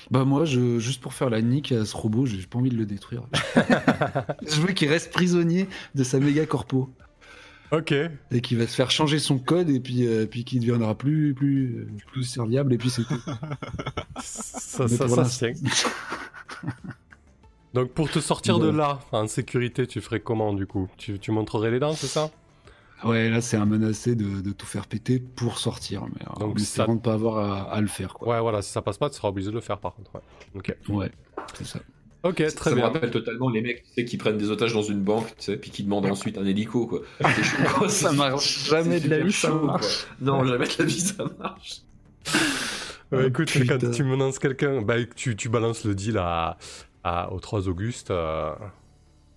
[0.10, 2.78] Bah moi, je, juste pour faire la nique à ce robot, j'ai pas envie de
[2.78, 3.24] le détruire.
[4.48, 6.90] je veux qu'il reste prisonnier de sa méga corpo
[7.72, 7.94] Ok.
[7.94, 11.34] et qu'il va se faire changer son code et puis, euh, puis qu'il deviendra plus
[11.34, 13.22] plus euh, plus serviable et puis c'est tout.
[14.22, 15.54] Ça, Mais ça, ça tient.
[17.74, 20.90] Donc pour te sortir de là, en sécurité, tu ferais comment du coup?
[20.98, 22.30] Tu, tu montrerais les dents, c'est ça?
[23.04, 26.60] Ouais, là c'est un menacé de, de tout faire péter pour sortir, mais euh, Donc
[26.60, 28.28] ça- de pas avoir à, à le faire quoi.
[28.36, 30.12] Ouais, voilà, si ça passe pas, tu seras obligé de le faire par contre.
[30.14, 30.78] Ouais.
[30.90, 31.12] Ouais,
[31.54, 31.80] c'est ça.
[32.24, 32.84] Ok, très ça me bien.
[32.84, 35.58] rappelle totalement les mecs tu sais, qui prennent des otages dans une banque, tu sais,
[35.58, 37.02] puis qui demandent ensuite un hélico, quoi.
[37.26, 37.90] C'est chaud, quoi.
[37.90, 40.06] Ça marche jamais de la vie, ça chaud, marche.
[40.06, 40.16] quoi.
[40.22, 41.82] Non, jamais de la vie, ça marche.
[43.12, 43.78] Ouais, Oh, écoute, putain.
[43.80, 46.58] quand tu menaces quelqu'un, bah, tu, tu balances le deal à,
[47.04, 48.12] à, aux 3 Auguste.
[48.12, 48.54] euh,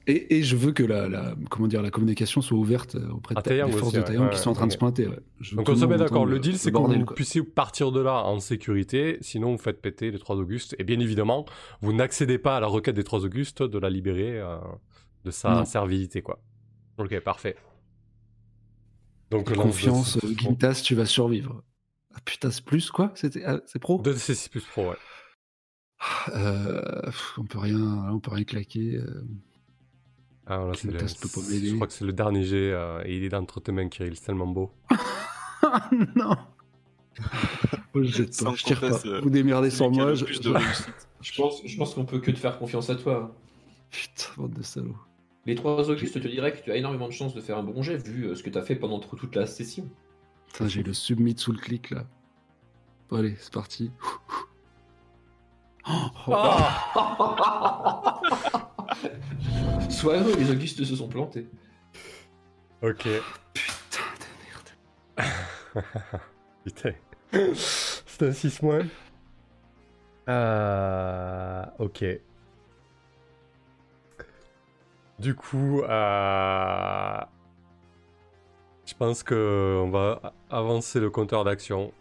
[0.07, 3.35] Et, et je veux que la, la comment dire la communication soit ouverte euh, auprès
[3.35, 4.25] de ta- les forces aussi, de ouais.
[4.25, 5.09] Ouais, qui sont en train de se pointer.
[5.53, 7.15] Donc on se met d'accord, le deal c'est que vous quoi.
[7.15, 10.77] puissiez partir de là en sécurité, sinon vous faites péter les 3 Augustes.
[10.79, 11.47] Et bien évidemment,
[11.81, 14.59] vous n'accédez pas à la requête des 3 Augustes de la libérer euh,
[15.25, 15.65] de sa Non.
[15.65, 16.39] servilité, quoi.
[16.99, 17.57] Ok, parfait.
[19.31, 21.63] Donc de- Confiance, euh, Gintas, tu vas survivre.
[22.15, 23.15] Ah putain, c'est plus quoi?
[23.47, 24.01] Ah, c'est pro?
[24.03, 24.97] De C6 plus Pro, ouais.
[26.35, 28.97] Euh, pff, On peut rien, on peut rien claquer.
[28.97, 29.25] euh.
[30.47, 33.61] Ah, voilà, le- je crois que c'est le dernier jet euh, et il est entre
[33.61, 34.71] tes mains, Kirill, c'est tellement beau.
[36.17, 36.37] non.
[37.95, 39.01] Oh, je jette pas, je tire pas.
[39.07, 40.15] euh, Vous démerdez sans moi.
[40.15, 40.25] Je...
[41.41, 43.35] pense, je pense qu'on peut que te faire confiance à toi.
[43.91, 44.97] Putain, bande de salauds.
[45.47, 47.83] Les trois Augustes te diraient que tu as énormément de chances de faire un bon
[47.83, 49.89] jet vu euh, ce que tu as fait pendant toute la session.
[50.49, 52.05] Putain, j'ai le submit sous le clic là.
[53.09, 53.91] Bon, allez, c'est parti.
[55.87, 55.93] Oh,
[56.29, 56.33] oh,
[59.89, 61.47] Sois heureux, les Augustes se sont plantés.
[62.83, 63.09] Ok.
[63.53, 64.05] putain
[65.17, 65.87] de merde.
[66.65, 66.93] Putain.
[68.07, 68.87] C'est un 6 moins.
[70.29, 72.05] Euh, ok.
[75.19, 77.21] Du coup, euh,
[78.87, 81.93] je pense que on va avancer le compteur d'action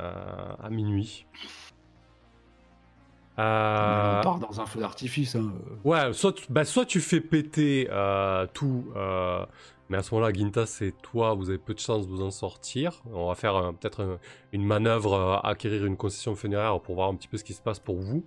[0.00, 1.26] euh, à minuit.
[3.38, 5.36] Euh, On part dans un feu d'artifice.
[5.36, 5.52] Hein.
[5.84, 9.44] Ouais, soit tu, bah, soit tu fais péter euh, tout, euh,
[9.88, 12.30] mais à ce moment-là, Gintas et toi, vous avez peu de chances de vous en
[12.30, 13.02] sortir.
[13.12, 14.18] On va faire euh, peut-être un-
[14.52, 17.60] une manœuvre, euh, acquérir une concession funéraire pour voir un petit peu ce qui se
[17.62, 18.24] passe pour vous.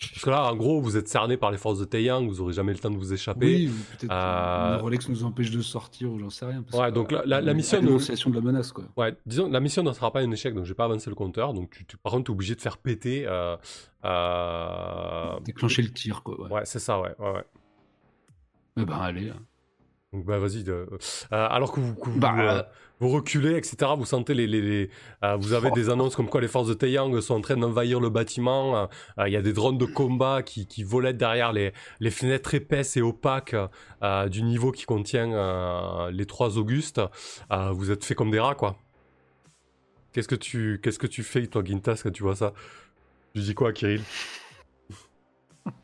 [0.00, 2.52] Parce que là, en gros, vous êtes cerné par les forces de Taeyang, vous aurez
[2.52, 3.46] jamais le temps de vous échapper.
[3.46, 6.62] Oui, ou peut-être Euh, Rolex nous empêche de sortir ou j'en sais rien.
[6.62, 8.84] parce Ouais, que, donc la- la- la mission de- L'énonciation de la menace, quoi.
[8.96, 11.16] Ouais, disons, la mission ne sera pas un échec, donc je vais pas avancer le
[11.16, 11.54] compteur.
[11.54, 13.24] Donc, tu, tu- par contre, tu es obligé de faire péter.
[13.26, 13.56] euh,
[14.04, 16.40] euh, Déclencher le tir, quoi.
[16.40, 16.50] Ouais.
[16.52, 17.14] Ouais, c'est ça, ouais.
[17.18, 17.44] ouais, ouais.
[18.78, 19.30] Eh ben, allez.
[19.30, 19.40] hein.
[20.12, 20.62] Donc bah vas-y.
[20.62, 20.96] de- euh,
[21.30, 22.68] alors que vous, que vous, Bah,
[23.04, 23.92] vous reculez, etc.
[23.98, 24.90] Vous sentez les, les, les-
[25.22, 25.74] euh, vous avez Oh.
[25.74, 28.76] des annonces comme quoi les forces de Taeyang sont en train d'envahir le bâtiment.
[28.76, 28.86] euh,
[29.18, 32.54] euh, Il y a des drones de combat qui, qui volaient derrière les, les fenêtres
[32.54, 33.54] épaisses et opaques
[34.02, 37.00] euh, du niveau qui contient euh, les trois Augustes.
[37.52, 38.76] Euh, vous êtes fait comme des rats, quoi.
[40.12, 42.52] Qu'est-ce que tu qu'est-ce que tu fais toi, Gintas, quand tu vois ça?
[43.34, 44.02] Tu dis quoi, Kirill?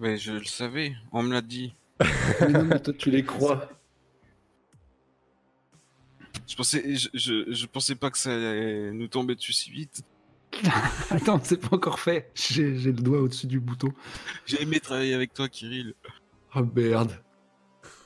[0.00, 1.74] Mais je le savais, on me l'a dit.
[2.40, 3.68] Mais non, mais toi, tu les crois.
[6.50, 10.02] Je pensais, je, je, je pensais pas que ça allait nous tomber dessus si vite.
[11.10, 12.32] Attends, c'est pas encore fait.
[12.34, 13.92] J'ai le doigt au-dessus du bouton.
[14.46, 15.94] J'ai aimé travailler avec toi, Kirill.
[16.56, 17.12] Oh merde.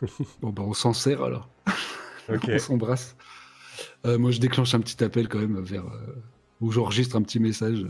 [0.43, 1.49] bon, bah, on s'en sert alors.
[2.29, 2.45] Ok.
[2.49, 3.17] on s'embrasse.
[4.05, 5.87] Euh, moi, je déclenche un petit appel quand même vers.
[5.87, 6.15] euh,
[6.61, 7.87] où j'enregistre un petit message.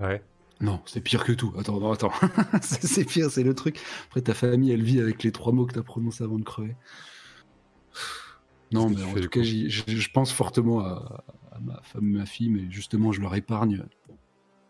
[0.00, 0.24] Ouais.
[0.62, 1.52] Non, c'est pire que tout.
[1.58, 2.12] Attends, non, attends.
[2.62, 3.78] c'est c'est pire, c'est le truc.
[4.06, 6.74] Après, ta famille, elle vit avec les trois mots que t'as prononcés avant de crever.
[8.72, 12.70] Non, mais en tout cas, je, pense fortement à, à ma femme, ma fille, mais
[12.70, 13.84] justement, je leur épargne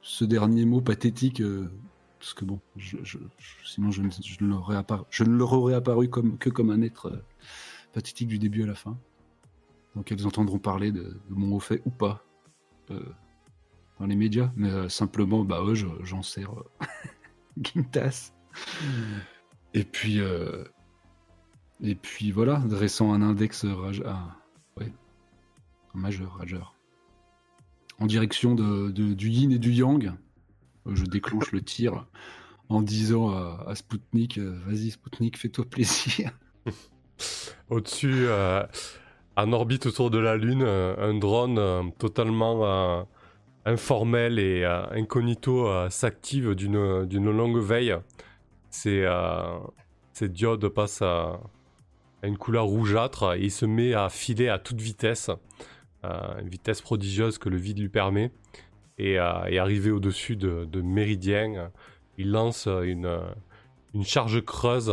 [0.03, 1.40] ce dernier mot pathétique.
[1.40, 1.70] euh,
[2.18, 5.24] parce que bon, je, je- je- sinon, je, ne- je ne leur aurais apparu, je
[5.24, 7.24] ne leur aurais apparu comme, que comme un être euh,
[7.92, 8.96] pathétique du début à la fin.
[9.96, 12.24] Donc, elles entendront parler de, de mon haut fait ou pas.
[12.90, 13.00] euh,
[14.00, 16.50] dans les médias, mais simplement, bah ouais, je- j'en sers
[17.62, 18.32] Gintas.
[19.74, 20.64] Et puis, euh,
[21.83, 24.03] Et puis voilà, dressant un index rage...
[24.07, 24.37] ah,
[25.95, 26.74] un majeur rageur.
[27.99, 30.12] En direction de, du yin et du yang,
[30.87, 32.07] euh, je déclenche le tir
[32.68, 36.33] en disant à, Spoutnik euh, Vas-y, Spoutnik, fais-toi plaisir.
[37.70, 38.64] Au-dessus, euh,
[39.37, 43.07] en orbite autour de la Lune, un drone totalement
[43.64, 47.97] informel et incognito s'active d'une longue veille.
[48.70, 49.59] Ces, euh,
[50.12, 51.41] ces diodes passent à
[52.29, 55.31] une couleur rougeâtre et il se met à filer à toute vitesse,
[56.05, 58.31] euh, une vitesse prodigieuse que le vide lui permet.
[58.99, 61.70] Et, euh, arrivé au-dessus de, de Méridien,
[62.18, 63.09] il lance une,
[64.05, 64.93] charge creuse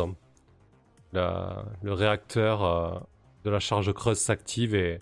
[1.13, 2.99] le réacteur euh,
[3.43, 4.99] de la charge creuse s'active et,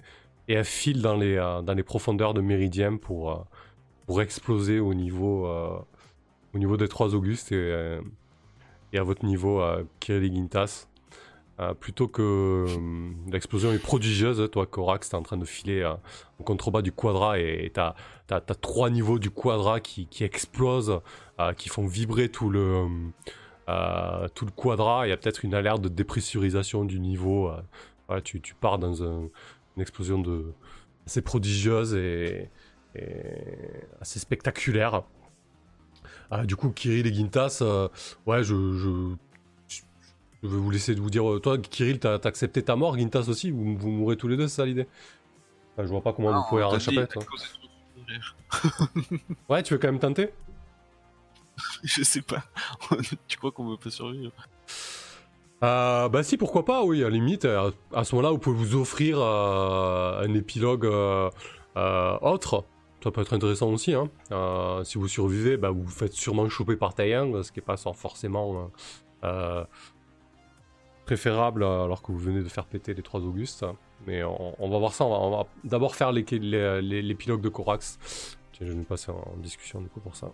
[0.47, 3.45] elle file dans les, euh, dans les profondeurs de Méridien pour,
[4.21, 5.45] exploser au niveau,
[6.53, 7.99] au niveau des trois Augustes et,
[8.93, 9.61] à votre niveau,
[9.99, 10.47] Kirill.
[11.59, 12.21] Euh, plutôt que
[12.67, 15.93] euh, l'explosion est prodigieuse, toi Korax, t'es en train de filer euh,
[16.39, 17.95] en contrebas du quadra et t'as
[18.29, 21.01] as, trois niveaux du quadra qui, qui explosent,
[21.39, 22.85] euh, qui font vibrer tout le,
[23.69, 27.51] euh, tout le quadra, il y a peut-être une alerte de dépressurisation du niveau.
[28.23, 29.27] tu, tu pars dans un-
[29.75, 30.53] une explosion de,
[31.07, 32.49] assez prodigieuse et,
[33.99, 35.03] assez spectaculaire.
[36.45, 37.63] Du coup, Kirill et Gintas,
[38.25, 39.15] ouais, je,
[40.43, 41.29] je vais vous laisser vous dire.
[41.29, 44.47] euh, Toi, Kirill, t'as accepté ta mort, Gintas aussi vous, vous mourrez tous les deux,
[44.47, 44.87] c'est ça l'idée?
[45.73, 47.05] Enfin, Je vois pas comment vous pouvez en réchapper.
[49.49, 50.29] Ouais, tu veux quand même tenter
[51.83, 52.43] Je sais pas.
[53.27, 54.31] tu crois qu'on veut pas survivre?
[55.63, 58.57] Euh, bah si, pourquoi pas, oui, à la limite, euh, à ce moment-là, vous pouvez
[58.57, 61.29] vous offrir euh, un épilogue euh,
[62.21, 62.63] autre.
[63.03, 63.93] Ça peut être intéressant aussi.
[63.93, 64.09] Hein.
[64.83, 67.77] Si vous survivez, bah, vous vous faites sûrement choper par Taeyang, ce qui n'est pas
[67.77, 68.71] sans- forcément
[71.07, 73.65] préférable euh, alors que vous venez de faire péter les trois Augustes.
[74.05, 78.37] Mais on, va voir ça, on va, d'abord faire l'épilogue de Corax.
[78.59, 80.31] Je vais passer en discussion du coup pour ça.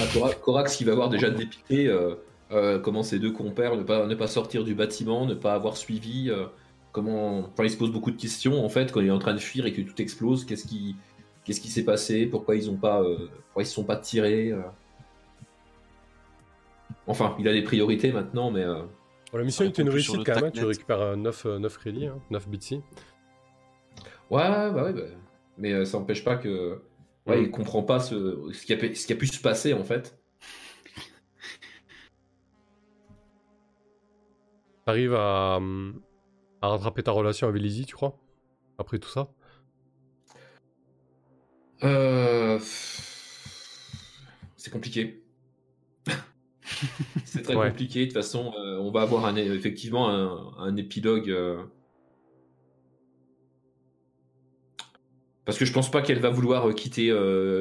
[0.00, 2.14] Ah, Cora- Corax qui va avoir déjà dépité euh,
[2.52, 5.76] euh, comment ses deux compères ne pas, ne pas sortir du bâtiment, ne pas avoir
[5.76, 6.30] suivi.
[6.92, 9.34] comment, enfin, il se pose beaucoup de questions en fait quand il est en train
[9.34, 10.44] de fuir et que tout explose.
[10.44, 10.96] Qu'est-ce qui,
[11.44, 12.26] qu'est-ce qui s'est passé?
[12.26, 14.62] Pourquoi ils ont pas, euh, pourquoi ils se sont pas tirés euh?
[17.06, 18.82] Enfin, il a des priorités maintenant, mais euh,
[19.32, 22.06] Bon, la mission Ça était une réussite quand même, hein, tu récupères 9, 9 crédits,
[22.06, 22.76] hein, 9 bitsy.
[22.76, 22.82] ouais,
[24.30, 25.00] bah ouais, bah,
[25.58, 26.82] mais euh, ça n'empêche pas que,
[27.26, 27.44] ouais, Mm.
[27.44, 29.84] il comprend pas ce, ce qui a, pu- ce qui a pu se passer en
[29.84, 30.18] fait.
[34.84, 36.00] T'arrives à, hum,
[36.60, 38.18] à rattraper ta relation avec Lizzie, tu crois?
[38.78, 39.28] Après tout ça?
[41.84, 42.58] Euh,
[44.56, 45.22] C'est compliqué.
[47.24, 47.68] c'est très Ouais.
[47.70, 48.00] compliqué.
[48.00, 51.30] De toute façon, euh, on va avoir un, effectivement un, un épilogue.
[51.30, 51.62] euh,
[55.44, 57.08] Parce que je pense pas qu'elle va vouloir quitter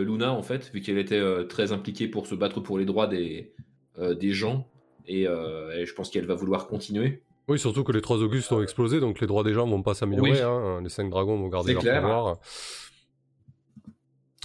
[0.06, 3.54] Luna, en fait, vu qu'elle était très impliquée pour se battre pour les droits des,
[4.00, 4.68] des gens.
[5.08, 7.24] Et, et je pense qu'elle va vouloir continuer.
[7.48, 9.96] Oui, surtout que les 3 Augustes ont explosé, donc les droits des gens vont pas
[9.96, 10.32] s'améliorer.
[10.32, 10.40] Oui.
[10.42, 12.02] hein, Les 5 dragons vont garder C'est leur clair.
[12.02, 12.38] pouvoir.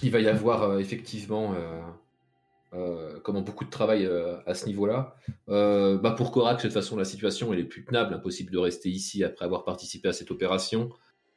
[0.02, 1.80] Il va y avoir euh, effectivement euh,
[2.74, 4.08] euh, beaucoup de travail
[4.46, 5.16] à ce niveau-là.
[5.48, 9.24] Bah pour Korak, de toute façon, la situation est plus tenable, impossible de rester ici
[9.24, 10.90] après avoir participé à cette opération.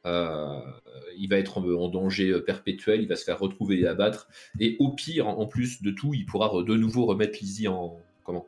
[0.06, 4.28] Il va être en, danger perpétuel, il va se faire retrouver et abattre.
[4.60, 8.46] Et au pire, en plus de tout, il pourra de nouveau remettre Lizzie en comment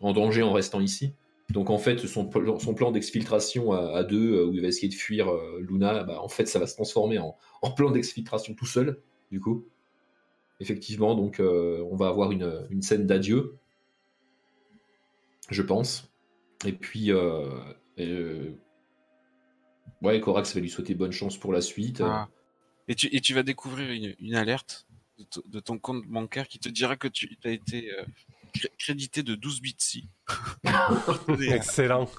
[0.00, 1.12] en danger en restant ici.
[1.50, 5.28] Donc en fait, son, plan- d'exfiltration à, deux, où il va essayer de fuir
[5.60, 9.00] Luna, bah, en fait, ça va se transformer en plan d'exfiltration tout seul,
[9.30, 9.66] du coup.
[10.60, 13.56] Effectivement, donc euh, on va avoir une, une scène d'adieu,
[15.50, 16.10] je pense.
[16.64, 17.48] Et puis, euh,
[18.00, 18.50] euh,
[20.02, 22.00] ouais, Corax va lui souhaiter bonne chance pour la suite.
[22.00, 22.28] Ah.
[22.88, 24.86] Et, tu, et tu vas découvrir une, une alerte
[25.18, 28.04] de, to- de ton compte bancaire qui te dira que tu as été euh,
[28.54, 30.08] cré- crédité de 12 bits.
[31.40, 32.10] Excellent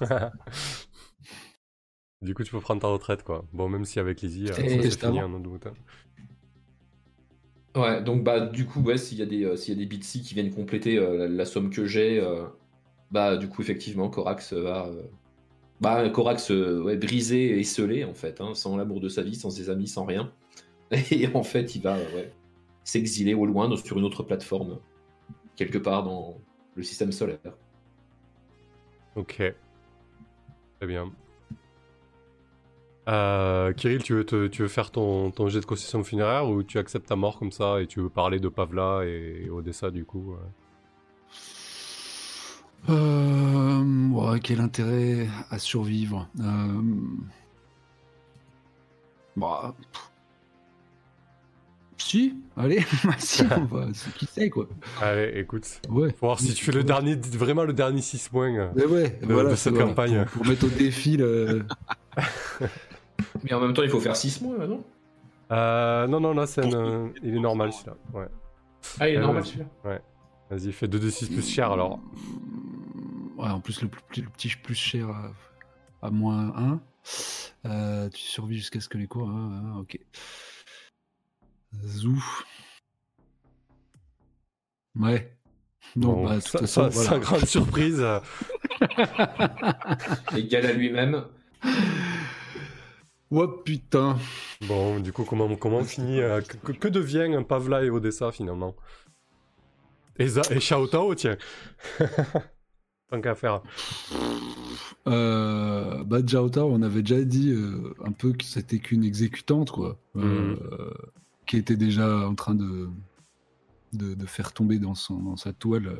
[2.22, 3.46] Du coup, tu peux prendre ta retraite, quoi.
[3.52, 5.66] Bon, même si avec Lizzie, euh, ça, Et c'est fini, non doute.
[5.66, 5.72] hein.
[7.76, 10.34] Ouais, donc bah du coup, ouais, s'il y a des euh, s'il des bitsy qui
[10.34, 12.44] viennent compléter euh, la, somme que j'ai, euh,
[13.12, 15.02] bah du coup effectivement, Corax va euh,
[15.80, 19.50] bah Corax ouais, brisé et scellé en fait, hein, sans l'amour de sa vie, sans
[19.50, 20.32] ses amis, sans rien.
[21.12, 21.96] Et en fait, il va
[22.82, 24.80] s'exiler au loin sur une autre plateforme,
[25.54, 26.38] quelque part dans
[26.74, 27.38] le système solaire.
[29.14, 29.36] Ok.
[30.80, 31.12] Très bien.
[33.10, 36.62] Euh, Kirill, tu veux, te- tu veux faire ton, ton jet de concession funéraire ou
[36.62, 40.04] tu acceptes ta mort comme ça et tu veux parler de Pavla et, Odessa du
[40.04, 40.36] coup euh
[42.88, 46.82] Euh, ouais, quel intérêt à survivre euh...
[49.36, 50.06] Bah, pff.
[51.98, 52.82] Si, allez,
[53.18, 53.86] si, on va,
[54.16, 54.66] qui sait quoi.
[55.02, 55.80] Allez, écoute.
[55.88, 56.10] Ouais.
[56.18, 58.72] Faut voir si tu fais le dernier, vraiment le dernier 6 points.
[58.74, 60.24] ouais, de- voilà, de cette voilà, campagne.
[60.24, 61.64] Pour, pour mettre au défi le.
[63.42, 64.82] Mais en même temps, il faut faire 6 mois, non?
[65.52, 67.96] Euh, non, non, là, c'est un, euh, il est normal celui-là.
[68.12, 68.28] Ouais.
[69.00, 69.52] Ah, il est Euh, normal vas-y.
[69.52, 70.00] celui-là.
[70.50, 72.00] Vas-y, fais 2d6 plus cher alors.
[73.36, 75.32] Ouais, en plus, le, plus- le petit plus cher à,
[76.02, 76.80] à moins
[77.64, 78.08] 1.
[78.10, 79.28] tu survis jusqu'à ce que les cours.
[79.30, 79.98] ah, ah, ok.
[81.84, 82.22] Zou.
[84.98, 85.36] Ouais.
[85.96, 87.18] Non, Bon, bah, de toute ça- façon, ça- voilà.
[87.20, 88.00] Grande surprise.
[88.00, 88.20] euh,
[90.36, 91.24] Égal à lui-même.
[93.30, 94.18] Oh putain.
[94.66, 98.32] Bon, du coup, comment, comment on finit euh, que, que- devient un Pavla et Odessa
[98.32, 98.74] finalement
[100.18, 100.58] Et, Za- et
[101.14, 101.36] tiens.
[103.10, 103.62] Tant qu'à faire.
[105.06, 106.22] Euh, bah,
[106.64, 109.98] on avait déjà dit euh, un peu que c'était qu'une exécutante, quoi.
[110.16, 110.56] Euh,
[111.46, 112.88] qui était déjà en train de,
[113.92, 115.96] de, de faire tomber dans, son, dans sa toile euh,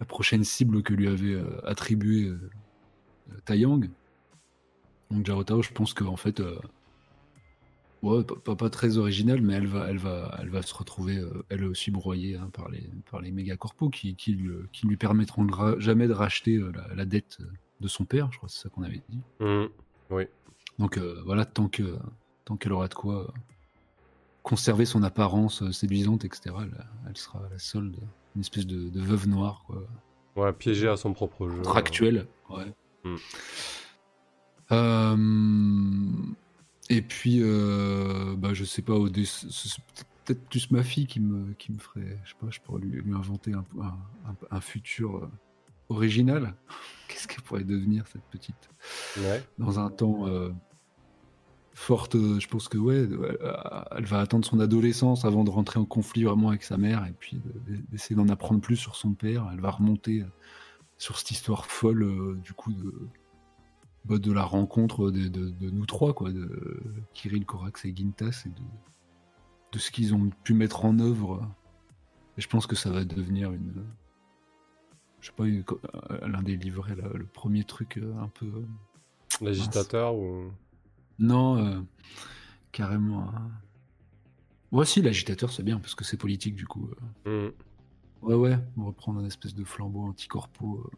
[0.00, 2.38] la prochaine cible que lui avait euh, attribuée euh,
[3.44, 3.88] Taeyang.
[5.10, 6.58] Donc Jiao Tao, je pense qu'en fait, euh,
[8.02, 11.44] ouais, pas, pas- très original, mais elle va, elle va, elle va se retrouver, euh,
[11.48, 14.96] elle aussi broyée hein, par les, par les méga corpos qui, qui, lui, qui lui
[14.96, 17.38] permettront de jamais de racheter euh, la, la dette
[17.80, 19.20] de son père, je crois que c'est ça qu'on avait dit.
[19.40, 19.66] Hmm.
[20.78, 21.96] Donc euh, voilà, tant que
[22.44, 23.32] tant qu'elle aura de quoi
[24.42, 27.96] conserver son apparence séduisante, etc., elle, elle sera à la solde,
[28.34, 29.82] une espèce de, de veuve noire, quoi.
[30.36, 31.56] Ouais, piégé à son propre jeu.
[31.56, 32.26] contractuelle.
[32.48, 32.64] Ouais.
[33.04, 33.16] Hmm.
[34.72, 35.16] Euh,
[36.90, 41.72] et puis, euh, bah, je sais pas, au peut-être plus ma fille qui me, qui
[41.72, 43.96] me ferait, je sais pas, je pourrais lui, lui inventer un, un-
[44.30, 45.30] un- un futur euh,
[45.88, 46.54] original.
[47.08, 48.68] Qu'est-ce qu'elle pourrait devenir, cette petite?
[49.18, 49.42] Ouais.
[49.58, 50.50] dans un temps euh,
[51.74, 53.08] forte, je pense que ouais,
[53.96, 57.14] elle, va attendre son adolescence avant de rentrer en conflit vraiment avec sa mère et
[57.18, 59.48] puis de- d'essayer d'en apprendre plus sur son père.
[59.52, 60.24] Elle va remonter
[60.98, 62.92] sur cette histoire folle euh, du coup de,
[64.08, 66.82] bah, de la rencontre de, de- de nous trois, quoi, de
[67.14, 68.62] Kirill, Korax et Gintas et de,
[69.72, 71.46] de ce qu'ils ont pu mettre en œuvre.
[72.36, 73.84] Et je pense que ça va devenir une.
[75.20, 75.64] Je sais pas, une-
[76.22, 78.50] l'un des livrets, là, le premier truc euh, un peu.
[79.40, 80.50] L'agitateur ou.
[81.18, 81.80] Non, euh,
[82.72, 83.28] carrément.
[83.28, 83.50] un-
[84.70, 86.90] Ouais, si, l'agitateur, c'est bien, parce que c'est politique, du coup.
[87.26, 87.50] euh.
[87.50, 87.52] Hmm.
[88.22, 90.90] Ouais, ouais, on va reprendre un espèce de flambeau anticorpo euh,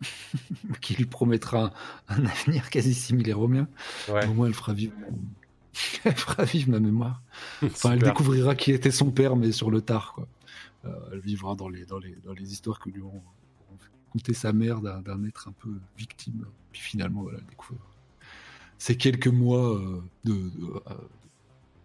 [0.80, 1.72] qui lui promettra
[2.08, 3.68] un, un avenir quasi similaire au mien.
[4.08, 4.26] Ouais.
[4.26, 4.94] Au moins, elle fera vivre,
[6.04, 7.22] elle fera vivre ma mémoire.
[7.62, 10.28] Enfin, elle découvrira qui était son père, mais sur le tard, quoi.
[10.84, 13.22] Euh, elle vivra dans les, dans, les, dans les histoires que lui ont,
[13.72, 13.78] ont
[14.12, 16.46] conté sa mère d'un être un peu victime.
[16.70, 17.80] Puis finalement, voilà, elle découvre
[18.78, 20.94] ces quelques mois euh, de, de, euh,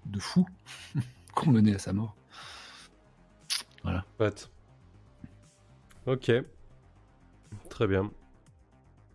[0.05, 0.45] de fou
[1.33, 2.15] qu'on menait à sa mort.
[4.17, 4.49] Chouette.
[6.05, 6.31] Ok.
[7.69, 8.11] Très bien.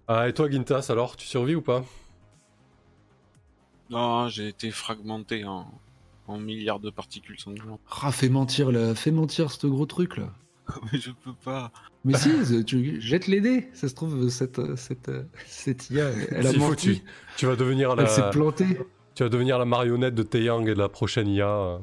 [0.06, 1.84] Ah, et toi, Gintas, alors, tu survis ou pas?
[3.90, 5.70] Non, j'ai été fragmenté en,
[6.26, 7.80] en milliards de particules sanglantes.
[8.02, 10.32] Ah, fais mentir, là, fais mentir ce gros truc là.
[10.92, 11.72] Mais je peux pas.
[12.04, 12.30] Mais si,
[12.66, 13.68] tu jettes les dés.
[13.74, 15.10] Ça se trouve, cette, cette,
[15.46, 17.00] cette IA, elle a menti.
[17.00, 17.04] tu,
[17.36, 18.78] tu vas devenir la, Elle s'est plantée.
[19.14, 21.78] tu vas devenir la marionnette de Taeyang et de la prochaine IA.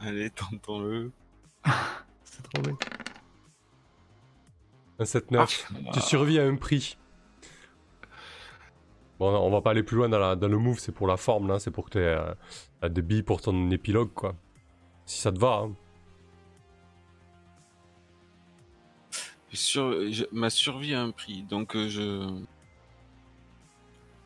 [0.00, 1.10] Allez, tentons-le.
[2.24, 2.76] C'est trop bête.
[5.00, 5.66] Un 7-9.
[5.86, 5.90] Ah.
[5.94, 6.96] Tu survis à un prix.
[9.18, 11.16] Bon, on va pas aller plus loin dans, la- dans le move, c'est pour la
[11.16, 11.58] forme, là.
[11.58, 14.34] C'est pour que tu aies des billes pour ton épilogue, quoi.
[15.06, 15.72] Si ça te va, hein.
[19.52, 22.28] Sur, je- ma survie a un prix, donc euh, je.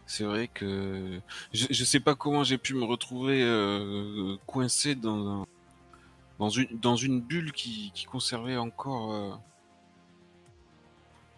[0.06, 1.18] C'est vrai que
[1.54, 5.46] je, je sais pas comment j'ai pu me retrouver euh, coincé dans un-
[6.38, 9.40] dans une dans une bulle qui, qui conservait encore.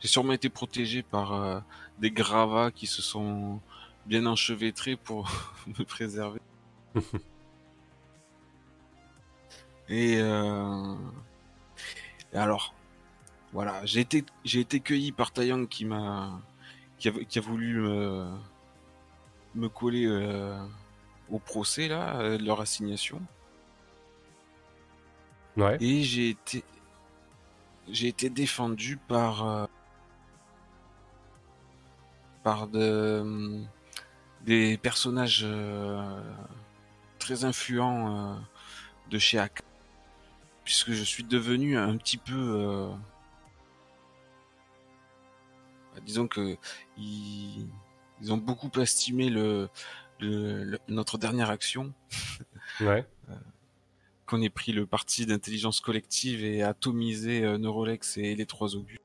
[0.06, 1.60] Sûrement été protégé par euh,
[1.98, 3.60] des gravats qui se sont
[4.06, 5.30] bien enchevêtrés pour
[5.78, 6.40] me préserver.
[9.88, 10.96] Et, euh,
[12.32, 12.74] et alors,
[13.52, 16.40] voilà, j'ai été, j'ai été cueilli par Taeyang qui m'a,
[16.98, 18.26] qui a, qui a voulu me,
[19.54, 20.58] me coller euh,
[21.30, 23.22] au procès là, de leur assignation.
[25.56, 25.76] Ouais.
[25.80, 26.64] Et j'ai été,
[27.88, 29.68] j'ai été défendu par,
[32.46, 33.60] par de,
[34.44, 36.20] des personnages euh,
[37.18, 38.38] très influents euh,
[39.10, 39.62] de chez AK,
[40.62, 42.88] puisque je suis devenu un petit peu, euh,
[46.04, 46.56] disons que
[46.96, 47.66] ils,
[48.20, 49.68] ils ont beaucoup estimé le,
[50.20, 51.92] le- le- notre dernière action,
[52.80, 53.04] Ouais.
[54.26, 59.02] qu'on ait pris le parti d'intelligence collective et atomisé euh, Neurolex et les trois Augustes.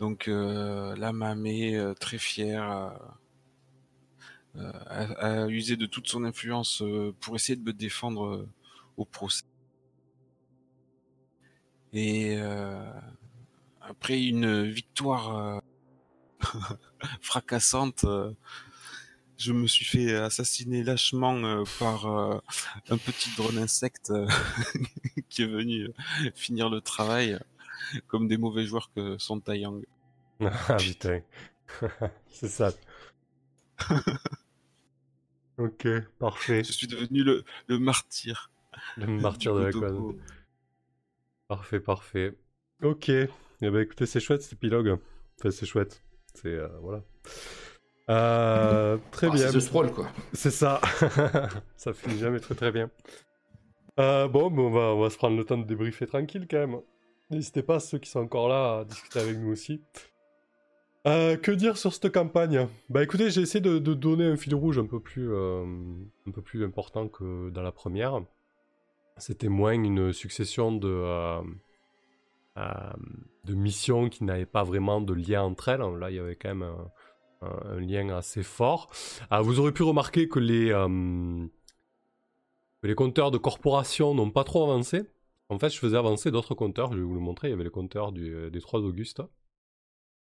[0.00, 2.18] Donc euh, là, Mamé, euh, très
[4.56, 8.48] euh, a, a usé de toute son influence euh, pour essayer de me défendre
[8.96, 9.44] au procès.
[11.92, 12.90] Et euh,
[13.80, 15.60] après une victoire euh,
[17.20, 18.32] fracassante, euh,
[19.38, 24.12] je me suis fait assassiner lâchement par un petit drone insecte
[25.28, 25.90] qui est venu
[26.34, 27.38] finir le travail,
[28.06, 29.82] comme des mauvais joueurs que sont Taiyang.
[30.40, 31.20] Ah putain.
[32.30, 32.70] c'est ça.
[35.58, 36.62] ok, parfait.
[36.62, 38.50] Je suis devenu le, le martyr.
[38.96, 39.72] Le martyr de la.
[39.72, 40.16] Kotoko.
[41.48, 42.34] Parfait, parfait.
[42.82, 43.08] Ok.
[43.08, 43.28] Eh
[43.60, 44.98] ben écoutez, c'est chouette cet épilogue.
[45.38, 46.02] Enfin, c'est chouette.
[46.34, 47.02] C'est euh, voilà.
[48.10, 49.50] Euh, très Ah, bien.
[49.50, 50.08] C'est Sprawl, quoi.
[50.32, 50.80] C'est ça.
[51.76, 52.90] ça finit jamais très très bien.
[53.98, 56.80] Euh, bon, on, va, on va se prendre le temps de débriefer tranquille quand même.
[57.30, 59.82] N'hésitez pas, ceux qui sont encore là, à discuter avec nous aussi.
[61.06, 62.68] Euh, que dire sur cette campagne?
[62.88, 65.64] Bah écoutez, j'ai essayé de, donner un fil rouge un peu plus, euh,
[66.26, 68.22] un peu plus important que dans la première.
[69.18, 71.42] C'était moins une succession de, euh,
[73.44, 75.80] de missions qui n'avaient pas vraiment de lien entre elles.
[75.80, 76.74] Là, il y avait quand même
[77.42, 78.90] un, lien assez fort.
[79.30, 80.70] Ah, vous aurez pu remarquer que les,
[82.82, 85.04] que les compteurs de corporation n'ont pas trop avancé.
[85.50, 87.48] En fait, je faisais avancer d'autres compteurs, je vais vous le montrer.
[87.48, 89.22] Il y avait le compteur du- des 3 Auguste,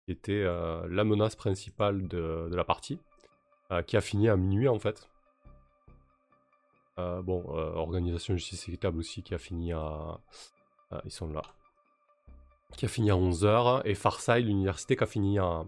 [0.07, 2.99] qui était euh, la menace principale de, la partie,
[3.71, 5.09] euh, qui a fini à minuit en fait.
[6.99, 10.19] Euh, bon, euh, Organisation Justice Équitable aussi, qui a fini à.
[11.05, 11.43] ils sont là.
[12.77, 15.65] Qui a fini à 11h, et Farside, l'université, qui a fini à,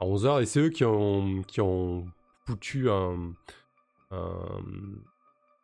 [0.00, 2.06] à 11h, et c'est eux qui ont, qui ont
[2.46, 3.34] foutu un,
[4.10, 4.62] un,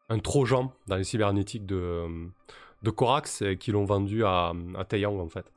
[0.09, 2.29] un trojan dans les cybernétiques de,
[2.87, 5.53] de Corax et qui l'ont vendu à, à Taeyang en fait.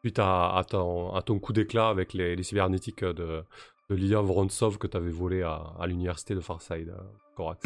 [0.00, 3.44] Suite à, à ton, à ton coup d'éclat avec les, les cybernétiques de,
[3.90, 7.02] de Vorontsov que tu avais volé à, à l'université de Farside, euh,
[7.36, 7.62] Corax.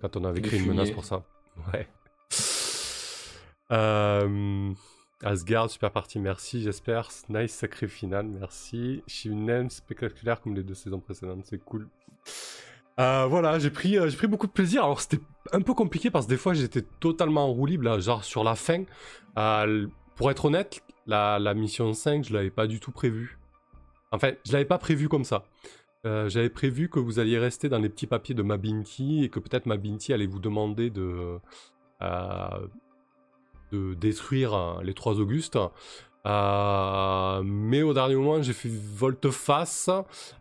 [0.00, 1.24] Quand on avait créé une menace pour ça.
[1.72, 1.88] Ouais.
[3.72, 4.72] Euh,
[5.22, 7.08] Asgard, super partie, merci, j'espère.
[7.28, 9.02] Nice, sacré final, merci.
[9.06, 11.88] Shivnen, spectaculaire comme les deux saisons précédentes, c'est cool.
[13.00, 14.84] Euh, voilà, j'ai pris, euh, j'ai pris beaucoup de plaisir.
[14.84, 15.20] Alors c'était
[15.52, 18.84] un peu compliqué parce que des fois j'étais totalement en genre sur la fin.
[19.38, 23.38] Euh, pour être honnête, la, mission 5, je l'avais pas du tout prévue.
[24.12, 25.44] En fait, je l'avais pas prévu comme ça.
[26.06, 29.40] Euh, J'avais prévu que vous alliez rester dans les petits papiers de Mabinti et que
[29.40, 31.38] peut-être Mabinti allait vous demander de,
[32.00, 32.68] euh,
[33.72, 35.58] de détruire euh, les trois Augustes.
[36.26, 39.90] Euh, mais au dernier moment, j'ai fait volte-face.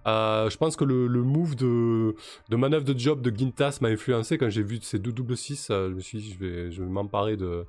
[0.08, 2.16] Euh, je pense que le, move de,
[2.50, 5.68] de manœuvre de job de Gintas m'a influencé quand j'ai vu ces deux double 6.
[5.70, 7.66] je me suis dit, je vais, je vais m'emparer de,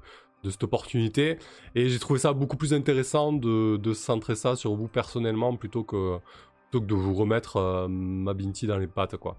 [0.50, 1.38] cette opportunité.
[1.74, 6.18] Et j'ai trouvé ça beaucoup plus intéressant de, centrer ça sur vous personnellement plutôt que,
[6.70, 9.36] plutôt que de vous remettre euh, Mabinti dans les pattes, quoi.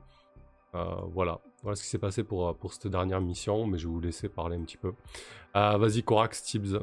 [0.75, 1.39] Euh, voilà.
[1.63, 4.29] Voilà ce qui s'est passé pour, pour cette dernière mission, mais je vais vous laisser
[4.29, 4.93] parler un petit peu.
[5.55, 6.79] Euh, Vas-y, Corax, Tibbs.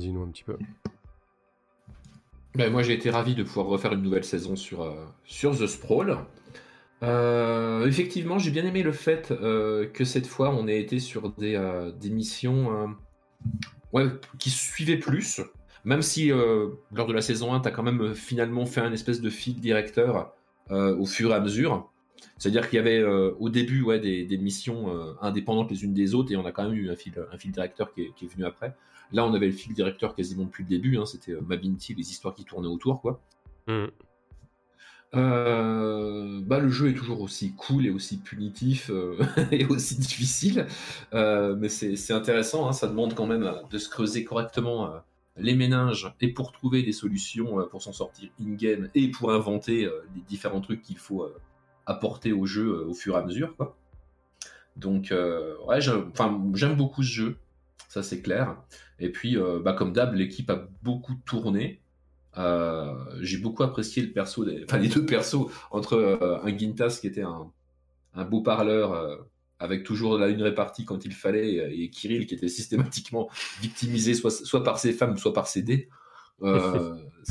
[0.00, 0.56] Dis-nous un petit peu.
[2.54, 4.94] Ben, moi, j'ai été ravi de pouvoir refaire une nouvelle saison sur, euh,
[5.24, 6.16] sur The Sprawl.
[7.02, 11.30] Euh, effectivement, j'ai bien aimé le fait euh, que cette fois, on ait été sur
[11.32, 11.58] des,
[12.00, 12.96] des missions
[14.38, 15.42] qui suivaient plus.
[15.84, 19.20] Même si, lors de la saison 1, tu as quand même finalement fait un espèce
[19.20, 20.32] de fil directeur
[20.70, 21.90] au fur et à mesure.
[22.38, 24.88] C'est-à-dire qu'il y avait au début ouais, des, des missions
[25.22, 27.50] indépendantes les unes des autres et on a quand même eu un fil, un fil
[27.50, 28.74] directeur qui est, qui est venu après.
[29.12, 30.96] Là, on avait le fil directeur quasiment depuis le début.
[30.98, 33.20] hein, C'était euh, Mabinti, les histoires qui tournaient autour, quoi.
[33.66, 33.86] Hmm.
[35.12, 39.18] Euh, bah, le jeu est toujours aussi cool et aussi punitif euh,
[39.50, 40.66] et aussi difficile,
[41.14, 42.68] Euh, mais c'est intéressant.
[42.68, 44.92] hein, ça demande quand même de se creuser correctement
[45.36, 50.20] les méninges et pour trouver des solutions pour s'en sortir in-game et pour inventer les
[50.28, 51.28] différents trucs qu'il faut
[51.86, 53.56] apporter au jeu au fur et à mesure.
[53.56, 53.76] Quoi.
[54.76, 55.12] Donc,
[55.66, 57.36] ouais, j'aime beaucoup ce jeu,
[57.88, 58.56] ça c'est clair.
[59.00, 61.82] Et puis, euh, bah, comme d'hab, l'équipe a beaucoup tourné.
[62.38, 64.62] Euh, j'ai beaucoup apprécié le perso, des...
[64.64, 67.50] enfin les deux persos entre euh, un Gintas qui était un,
[68.14, 69.18] un beau parleur
[69.58, 73.28] avec toujours la une répartie quand il fallait et, Kirill qui était systématiquement
[73.60, 75.88] victimisé soit, soit par ses femmes soit par ses dés.
[76.42, 76.96] Euh,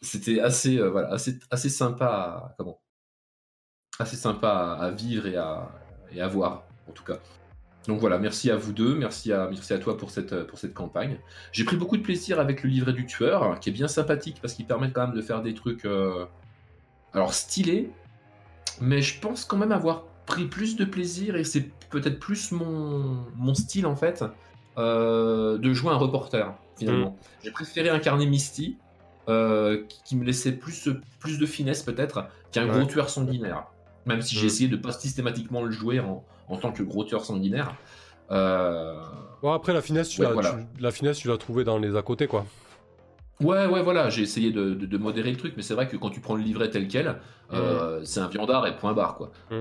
[0.00, 2.80] C'était euh, assez, euh, voilà, assez, assez sympa, à, comment
[3.98, 5.70] Assez sympa à, à vivre et à,
[6.10, 7.18] et à voir, en tout cas.
[7.88, 10.72] Donc voilà, merci à vous deux, merci à, merci à toi pour cette, pour cette
[10.74, 11.18] campagne.
[11.50, 14.54] J'ai pris beaucoup de plaisir avec le livret du tueur, qui est bien sympathique parce
[14.54, 16.24] qu'il permet quand même de faire des trucs, euh,
[17.12, 17.90] alors stylés,
[18.80, 23.24] mais je pense quand même avoir pris plus de plaisir et c'est peut-être plus mon,
[23.36, 24.24] mon style en fait
[24.78, 27.16] euh, de jouer un reporter finalement.
[27.42, 28.76] J'ai préféré incarner Misty,
[29.28, 30.88] euh, qui, me laissait plus,
[31.20, 32.78] plus de finesse peut-être qu'un Ouais.
[32.78, 33.64] gros tueur sanguinaire.
[34.06, 34.46] Même si j'ai Mm.
[34.46, 37.74] essayé de pas systématiquement le jouer en, en tant que gros tueur sanguinaire.
[38.30, 38.94] Euh,
[39.42, 40.56] Bon, après, la finesse, tu Ouais, l'as voilà.
[40.78, 42.44] la trouvée dans les à côté, quoi.
[43.40, 45.96] Ouais, ouais, voilà, j'ai essayé de, de- de modérer le truc, mais c'est vrai que
[45.96, 47.18] quand tu prends le livret tel quel,
[47.52, 49.32] euh, c'est un viandard et point barre, quoi.
[49.50, 49.58] Suis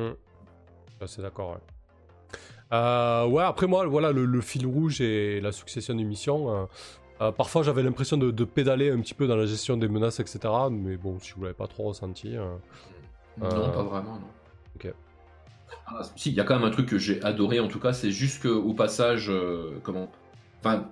[1.02, 2.38] assez d'accord, ouais.
[2.74, 6.68] Euh, ouais, après moi, voilà, le, le fil rouge et la succession d'émissions.
[7.22, 10.20] euh, parfois, j'avais l'impression de, de pédaler un petit peu dans la gestion des menaces,
[10.20, 10.40] etc.
[10.70, 12.36] Mais bon, si vous l'avez pas trop ressenti.
[13.38, 14.28] Non, pas vraiment, non.
[14.76, 14.94] ok.
[15.88, 17.94] Ah, si, il y a quand même un truc que j'ai adoré, en tout cas,
[17.94, 20.10] c'est juste qu'au passage, euh, comment.
[20.60, 20.86] Enfin,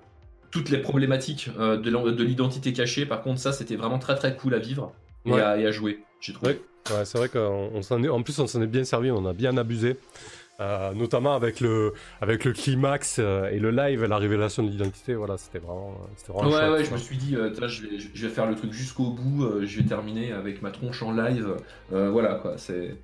[0.52, 4.54] toutes les problématiques euh, de l'identité cachée, par contre, ça, c'était vraiment très très cool
[4.56, 4.94] à vivre
[5.26, 5.42] et, Ouais.
[5.42, 6.62] à, et à jouer, j'ai trouvé.
[6.92, 9.98] Ouais, c'est vrai qu'en en plus, on s'en est bien servi, on a bien abusé.
[10.60, 15.14] Euh, notamment avec le, avec le climax euh, et le live, la révélation de l'identité,
[15.16, 15.96] voilà, c'était vraiment,
[16.28, 18.56] vraiment Ouais, chouette, ouais, je me suis dit, euh, je, vais, je vais faire le
[18.56, 21.56] truc jusqu'au bout, je vais terminer avec ma tronche en live.
[21.90, 22.98] voilà, quoi, c'est.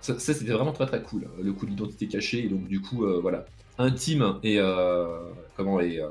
[0.00, 2.80] Ça, ça, c'était vraiment très très cool, le coup de l'identité cachée, et donc du
[2.80, 3.44] coup, euh, voilà,
[3.78, 4.58] intime et.
[4.58, 5.18] euh,
[5.56, 5.98] comment et.
[6.00, 6.08] euh,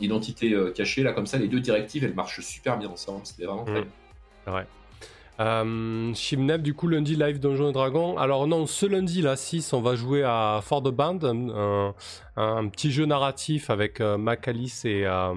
[0.00, 3.64] identité cachée, là, comme ça, les deux directives, elles marchent super bien ensemble, c'était vraiment
[3.64, 4.52] très Mm.
[4.52, 4.66] Ouais.
[5.38, 8.18] Euh, du coup, lundi live Donjons et Dragons.
[8.18, 11.94] Alors, non, ce lundi, là, 6, on va jouer à Fort de Band, un, un-
[12.36, 15.32] un petit jeu narratif avec euh, Macalis et, euh,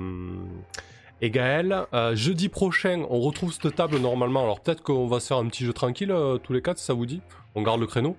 [1.21, 1.85] et Gaël.
[2.13, 4.43] Jeudi prochain, on retrouve cette table normalement.
[4.43, 6.93] Alors, peut-être qu'on va se faire un petit jeu tranquille, tous les quatre, si ça
[6.93, 7.21] vous dit?
[7.55, 8.15] On garde le créneau.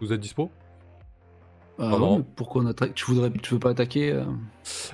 [0.00, 0.50] Vous êtes dispo
[1.78, 4.24] Ah, ouais, mais pourquoi on attaque Tu voudrais, tu veux pas attaquer euh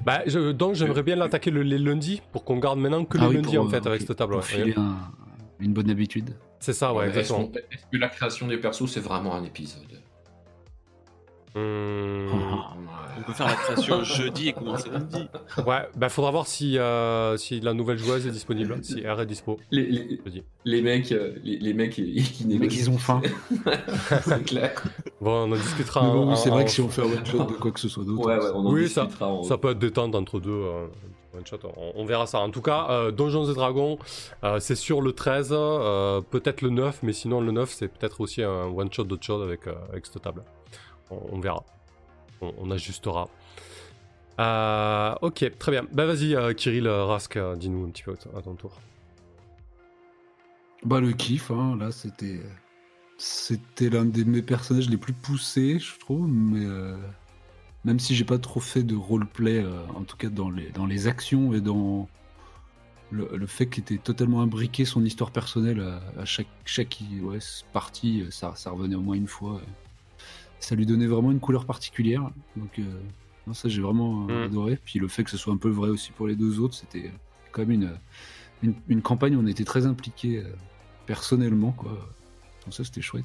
[0.04, 3.24] bah, je- Donc, j'aimerais bien l'attaquer le, les lundis pour qu'on garde maintenant que les
[3.24, 4.32] Ah oui, lundis, pour, en fait, euh, avec ok, cette table.
[4.32, 4.46] pour ouais.
[4.46, 4.96] filer un-
[5.58, 6.30] une bonne habitude.
[6.58, 7.50] C'est ça, ouais, exactement.
[7.70, 9.89] est-ce que la création des persos, c'est vraiment un épisode
[11.56, 12.28] Hum,
[13.18, 15.26] On peut faire la création jeudi et commencer lundi.
[15.66, 19.26] Ouais, bah faudra voir si, euh, si la nouvelle joueuse est disponible, si R est
[19.26, 19.58] dispo.
[19.70, 20.20] les, les,
[20.64, 21.98] les mecs, euh, les, les mecs mecs,
[22.74, 23.20] ils ont faim.
[24.22, 24.82] c'est clair.
[25.20, 26.02] Bon, on en discutera.
[26.06, 27.80] Mais bon, c'est en- vrai que si on fait un one shot de quoi que
[27.80, 28.26] ce soit d'autre.
[28.26, 30.50] Ouais, ouais, on en Oui, ça- en- Ça peut être détente entre deux.
[30.50, 30.86] euh,
[31.36, 32.38] one shot, on, on verra ça.
[32.40, 33.98] En tout cas, euh, Donjons et Dragons,
[34.44, 38.20] euh, c'est sur le 13, euh, peut-être le 9, mais sinon le 9, c'est peut-être
[38.20, 40.42] aussi un one shot d'autre chose avec, euh, avec cette table.
[41.10, 41.64] On, verra.
[42.40, 43.28] On, ajustera.
[44.38, 45.86] Euh, ok, très bien.
[45.92, 48.80] Bah vas-y, euh, Kirill euh, Rask, dis-nous un petit peu à ton tour.
[50.84, 52.40] Bah le kiff, hein, là c'était
[53.18, 56.64] c'était l'un de mes personnages les plus poussés, je trouve, mais
[57.84, 59.62] même si j'ai pas trop fait de roleplay,
[59.94, 62.08] en tout cas dans les actions et dans
[63.10, 65.84] le, fait qu'il était totalement imbriqué son histoire personnelle
[66.18, 67.38] à, chaque chaque ouais,
[67.72, 69.60] partie, ça, revenait au moins une fois.
[70.60, 72.82] Ça lui donnait vraiment une couleur particulière, donc euh,
[73.46, 74.50] non, ça j'ai vraiment euh, Mm.
[74.50, 74.78] adoré.
[74.84, 77.10] Puis le fait que ce soit un peu vrai aussi pour les deux autres, c'était
[77.52, 77.90] quand même une
[78.62, 80.52] une, une campagne où on était très impliqués euh,
[81.06, 81.92] personnellement, quoi.
[82.64, 83.24] Donc ça, c'était chouette.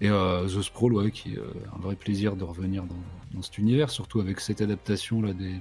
[0.00, 2.94] Et euh, The Sprawl, ouais, qui est euh, un vrai plaisir de revenir dans,
[3.32, 5.56] dans cet univers, surtout avec cette adaptation là des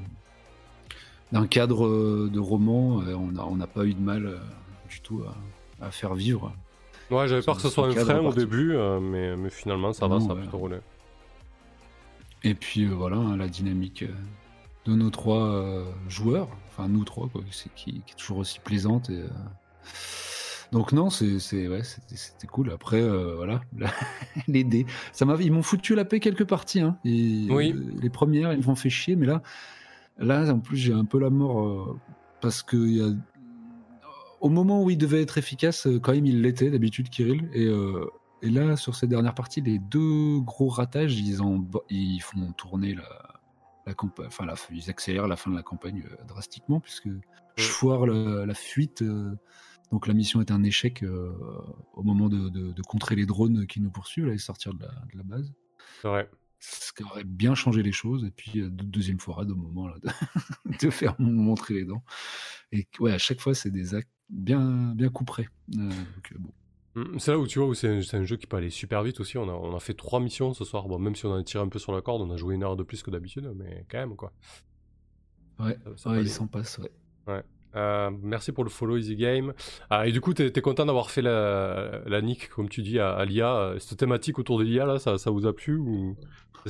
[1.31, 3.01] d'un cadre euh, de roman.
[3.01, 4.38] euh, on n'a on pas eu de mal euh,
[4.89, 5.23] du tout
[5.81, 6.53] à, à faire vivre.
[7.11, 10.07] Ouais, j'avais peur que ce soit un frein au début, euh, mais, mais finalement ça
[10.07, 10.41] va, Non, ça a ouais.
[10.41, 10.77] plutôt roulé.
[12.43, 14.13] Et puis euh, voilà, hein, la dynamique euh,
[14.85, 19.09] de nos trois joueurs, enfin nous trois, quoi, qui, qui est toujours aussi plaisante.
[19.09, 19.23] Et,
[20.73, 22.71] Donc non, ouais, c'était cool.
[22.71, 23.61] Après, euh, voilà,
[24.47, 26.81] les dés, ça ils m'ont foutu la paix quelques parties.
[26.81, 26.97] Hein.
[27.05, 27.73] Et, Oui.
[27.73, 29.43] euh, les premières, ils m'ont fait chier, mais là,
[30.17, 31.99] là, en plus, j'ai un peu la mort euh,
[32.41, 33.13] parce que il y a,
[34.44, 37.49] au moment où il devait être efficace, euh, quand même, il l'était d'habitude, Kirill.
[37.53, 38.06] Et, euh,
[38.41, 42.94] et là, sur ces dernières parties, les deux gros ratages, ils, en, ils font tourner
[42.94, 43.10] la,
[43.88, 47.07] la campagne, enfin, la, ils accélèrent la fin de la campagne euh, drastiquement, puisque
[47.56, 49.02] je foire la, la fuite.
[49.02, 49.34] euh,
[49.91, 51.06] donc la mission est un échec
[51.94, 54.82] au moment de, de- de contrer les drones qui nous poursuivent là, et sortir de
[54.82, 55.53] la, de la base.
[56.02, 56.30] C'est vrai.
[56.65, 58.23] Ce qui aurait bien changé les choses.
[58.23, 60.10] Et puis, euh, de- deuxième fois, au moment là, de,
[60.88, 62.03] de faire montrer les dents.
[62.72, 65.49] Et ouais, à chaque fois, c'est des actes bien, bien couperés.
[65.76, 66.53] Euh, donc, euh, bon.
[66.95, 69.03] Mm, C'est là où tu vois où c'est c'est un jeu qui peut aller super
[69.03, 69.38] vite aussi.
[69.38, 70.88] On a, on a fait trois missions ce soir.
[70.88, 72.64] Bon, même si on a tiré un peu sur la corde, on a joué une
[72.64, 74.31] heure de plus que d'habitude, mais quand même quoi.
[75.60, 76.30] Ouais, Ça- ça peut ouais, aller.
[76.30, 76.80] il s'en passe.
[77.27, 77.44] Ouais.
[77.75, 79.53] Euh, merci pour le follow Easy Game.
[79.89, 82.99] Ah, et du coup, t'es es content d'avoir fait la, la nick, comme tu dis,
[82.99, 83.73] à, à l'IA.
[83.79, 86.15] Cette thématique autour de l'IA, là, ça, ça vous a plu ou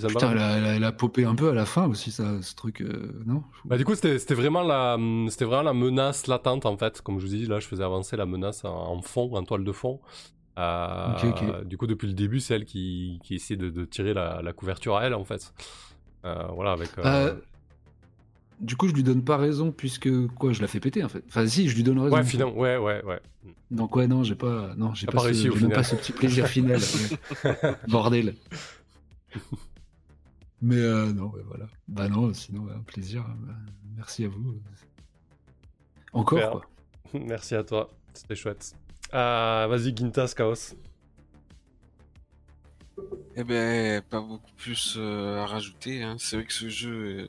[0.07, 2.41] Putain, elle a, elle a- elle a popé un peu à la fin aussi, ça,
[2.41, 3.43] ce truc, euh, non?
[3.65, 6.99] Bah, du coup, c'était vraiment, la, vraiment la menace latente, en fait.
[7.01, 9.43] Comme je vous ai dit, là, je faisais avancer la menace en, en fond, en
[9.43, 9.99] toile de fond.
[10.57, 11.13] Euh.
[11.65, 14.53] Du coup, depuis le début, c'est elle qui, qui essaie de, de tirer la, la
[14.53, 15.53] couverture à elle, en fait.
[16.25, 16.89] Euh, voilà, avec...
[18.63, 21.23] Du coup, je lui donne pas raison, puisque, quoi, je la fais péter, en fait.
[21.27, 22.15] Enfin, si, je lui donne raison.
[22.15, 23.19] Ouais, finalement, ouais, ouais, ouais.
[23.69, 25.73] Donc, ouais, non, j'ai pas, non, j'ai pas, pas ce, réussi au final.
[25.73, 26.79] pas ce petit plaisir final.
[27.43, 27.75] ouais.
[27.89, 28.35] Bordel.
[30.61, 31.67] Mais euh, non, ouais, voilà.
[31.89, 33.21] Bah non, sinon, ouais, un plaisir.
[33.27, 33.35] hein.
[33.41, 33.53] Bah,
[33.97, 34.57] merci à vous.
[36.13, 36.51] Encore, Super.
[36.51, 36.65] quoi.
[37.19, 38.73] Merci à toi, c'était chouette.
[39.13, 40.73] Euh, Vas-y, Gintas, Chaos.
[43.35, 46.01] Eh ben, pas beaucoup plus euh, à rajouter.
[46.01, 46.15] Hein.
[46.17, 47.27] C'est vrai que ce jeu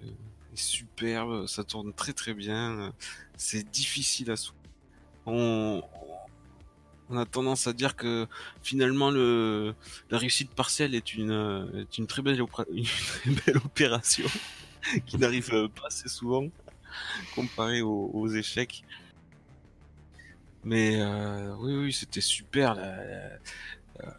[0.56, 2.92] superbe, ça tourne très très bien.
[3.36, 4.52] C'est difficile à sou.
[5.26, 5.82] On,
[7.14, 8.26] a tendance à dire que
[8.62, 9.74] finalement le
[10.10, 12.42] la réussite partielle est une est une très belle
[13.64, 14.26] opération
[15.06, 16.48] qui n'arrive pas assez souvent
[17.34, 18.84] comparé aux, échecs.
[20.64, 22.76] Mais euh, oui oui c'était super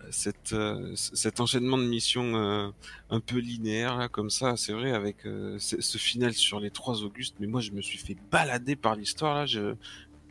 [0.09, 2.69] cette, euh, cet enchaînement de missions euh,
[3.09, 7.03] un peu linéaire là comme ça c'est vrai avec euh, ce final sur les trois
[7.03, 9.75] Augustes mais moi je me suis fait balader par l'histoire là je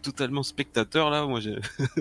[0.03, 1.41] totalement spectateur là moi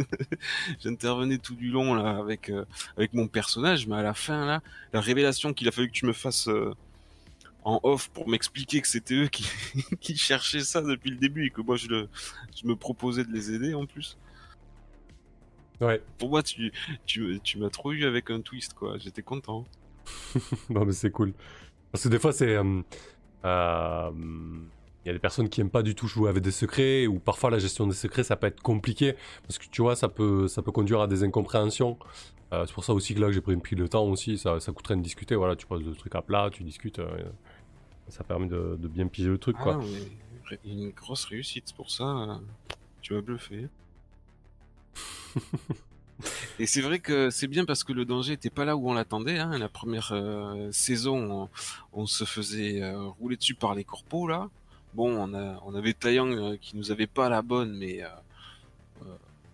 [0.83, 2.51] j'intervenais tout du long là avec
[2.97, 4.61] avec mon personnage mais à la fin là
[4.91, 6.49] la révélation qu'il a fallu que tu me fasses
[7.65, 9.45] en off pour m'expliquer que c'était eux qui,
[10.01, 12.09] qui cherchaient ça depuis le début et que moi je, le,
[12.61, 14.17] je me proposais de les aider en plus
[15.81, 16.71] Ouais, pour moi tu,
[17.05, 19.65] tu, tu m'as trop eu avec un twist quoi j'étais content
[20.69, 21.33] non, mais c'est cool.
[21.91, 22.55] Parce que des fois, c'est.
[22.55, 22.81] euh,
[23.45, 24.11] euh,
[25.05, 27.19] Il y a des personnes qui aiment pas du tout jouer avec des secrets, ou
[27.19, 29.15] parfois la gestion des secrets, ça peut être compliqué,
[29.47, 31.97] parce que tu vois, ça peut, ça peut conduire à des incompréhensions.
[32.53, 34.71] Euh, c'est pour ça aussi que là, j'ai pris, pris le temps aussi, ça, ça
[34.73, 37.23] coûte rien de discuter, voilà, tu poses le truc à plat, tu discutes, euh,
[38.09, 39.73] ça permet de, de bien piger le truc, Ah quoi.
[39.73, 39.99] non, mais
[40.49, 42.35] ré- une grosse réussite, pour ça, euh,
[43.01, 43.67] tu m'as bluffé.
[46.59, 48.93] Et c'est vrai que c'est bien parce que le danger était pas là où on
[48.93, 49.39] l'attendait.
[49.39, 49.57] Hein.
[49.57, 51.49] La première euh, saison,
[51.93, 54.49] on, on se faisait euh, rouler dessus par les corpos là.
[54.93, 58.07] Bon, on, a, on avait Taeyang euh, qui nous avait pas la bonne, mais euh,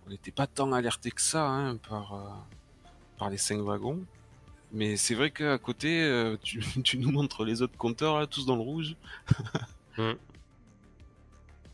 [0.06, 2.44] on n'était pas tant alerté que ça hein, par
[3.18, 4.04] par les cinq wagons.
[4.72, 8.56] Mais c'est vrai qu'à côté, tu, tu nous montres les autres compteurs là, tous dans
[8.56, 8.94] le rouge.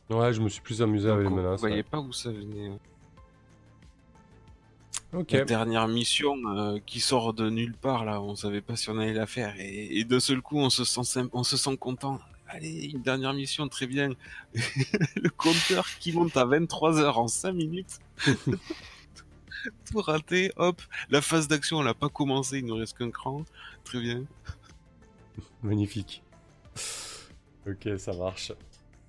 [0.09, 1.61] Ouais, je me suis plus amusé Donc, avec les on menaces.
[1.61, 1.83] voyait ouais.
[1.83, 2.71] pas où ça venait.
[5.17, 5.33] Ok.
[5.33, 8.99] La dernière mission euh, qui sort de nulle part là, on savait pas si on
[8.99, 12.21] allait la faire et, et d'un seul coup on se sent on se sent content.
[12.49, 14.11] Allez, une dernière mission, très bien.
[14.55, 17.99] le compteur qui monte à 23 heures en 5 minutes.
[19.91, 20.81] Tout raté, hop.
[21.11, 23.45] La phase d'action, elle a pas commencé, il nous reste qu'un cran.
[23.83, 24.25] Très bien.
[25.63, 26.23] Magnifique.
[27.67, 28.53] Ok, ça marche.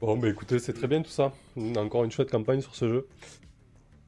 [0.01, 1.31] Bon, bah écoutez, c'est très bien tout ça.
[1.55, 3.07] On a encore une chouette campagne sur ce jeu.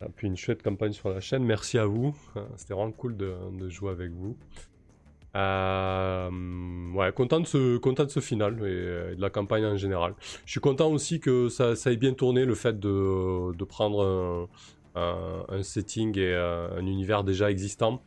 [0.05, 1.43] Et puis une chouette campagne sur la chaîne.
[1.43, 2.15] Merci à vous.
[2.37, 4.37] Euh, C'était vraiment cool de, jouer avec vous.
[5.35, 9.77] Euh, ouais, content de, ce, content de ce final et, euh, de la campagne en
[9.77, 10.15] général.
[10.45, 14.49] Je suis content aussi que ça, ça ait bien tourné, le fait de, de prendre
[14.95, 18.01] un, setting et un univers déjà existant.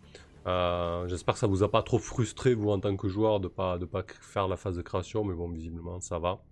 [1.06, 3.78] J'espère que ça vous a pas trop frustré, vous, en tant que joueur, de pas,
[3.78, 6.42] de pas faire la phase de création, mais bon, visiblement, ça va.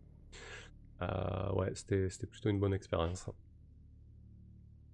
[1.03, 3.27] Euh, ouais, c'était plutôt une bonne expérience.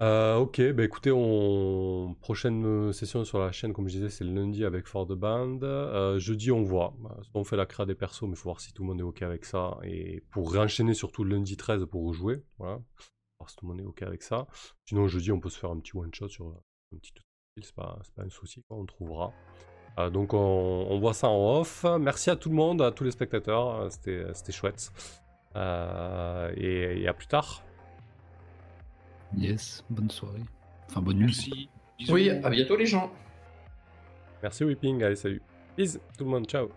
[0.02, 2.14] Euh, ok, bah écoutez, on...
[2.20, 5.60] prochaine session sur la chaîne, comme je disais, c'est le lundi avec For the Band.
[5.62, 6.94] Euh, jeudi, on voit.
[6.98, 9.00] Bah, On fait la créa des persos, mais il faut voir si tout le monde
[9.00, 9.78] est ok avec ça.
[9.84, 12.80] Et pour réenchaîner surtout le lundi 13 pour rejouer, voilà.
[13.38, 14.46] Voir si tout le monde est ok avec ça.
[14.86, 17.12] Sinon, jeudi, on peut se faire un petit one-shot sur un petit
[17.62, 19.32] c'est pas, pas un souci, quoi, on trouvera.
[19.98, 21.84] Euh, donc on, voit ça en off.
[22.00, 24.92] Merci à tout le monde, à tous les spectateurs, euh, c'était chouette.
[25.56, 27.65] Euh, et, et à plus tard.
[29.34, 30.42] Yes, bonne soirée.
[30.88, 31.26] Enfin, bonne nuit.
[31.26, 31.68] Merci.
[31.98, 32.12] Bisous.
[32.12, 33.10] Oui, à bientôt les gens.
[34.42, 35.42] Merci Whipping, allez salut.
[35.76, 36.70] Peace, tout le monde, ciao.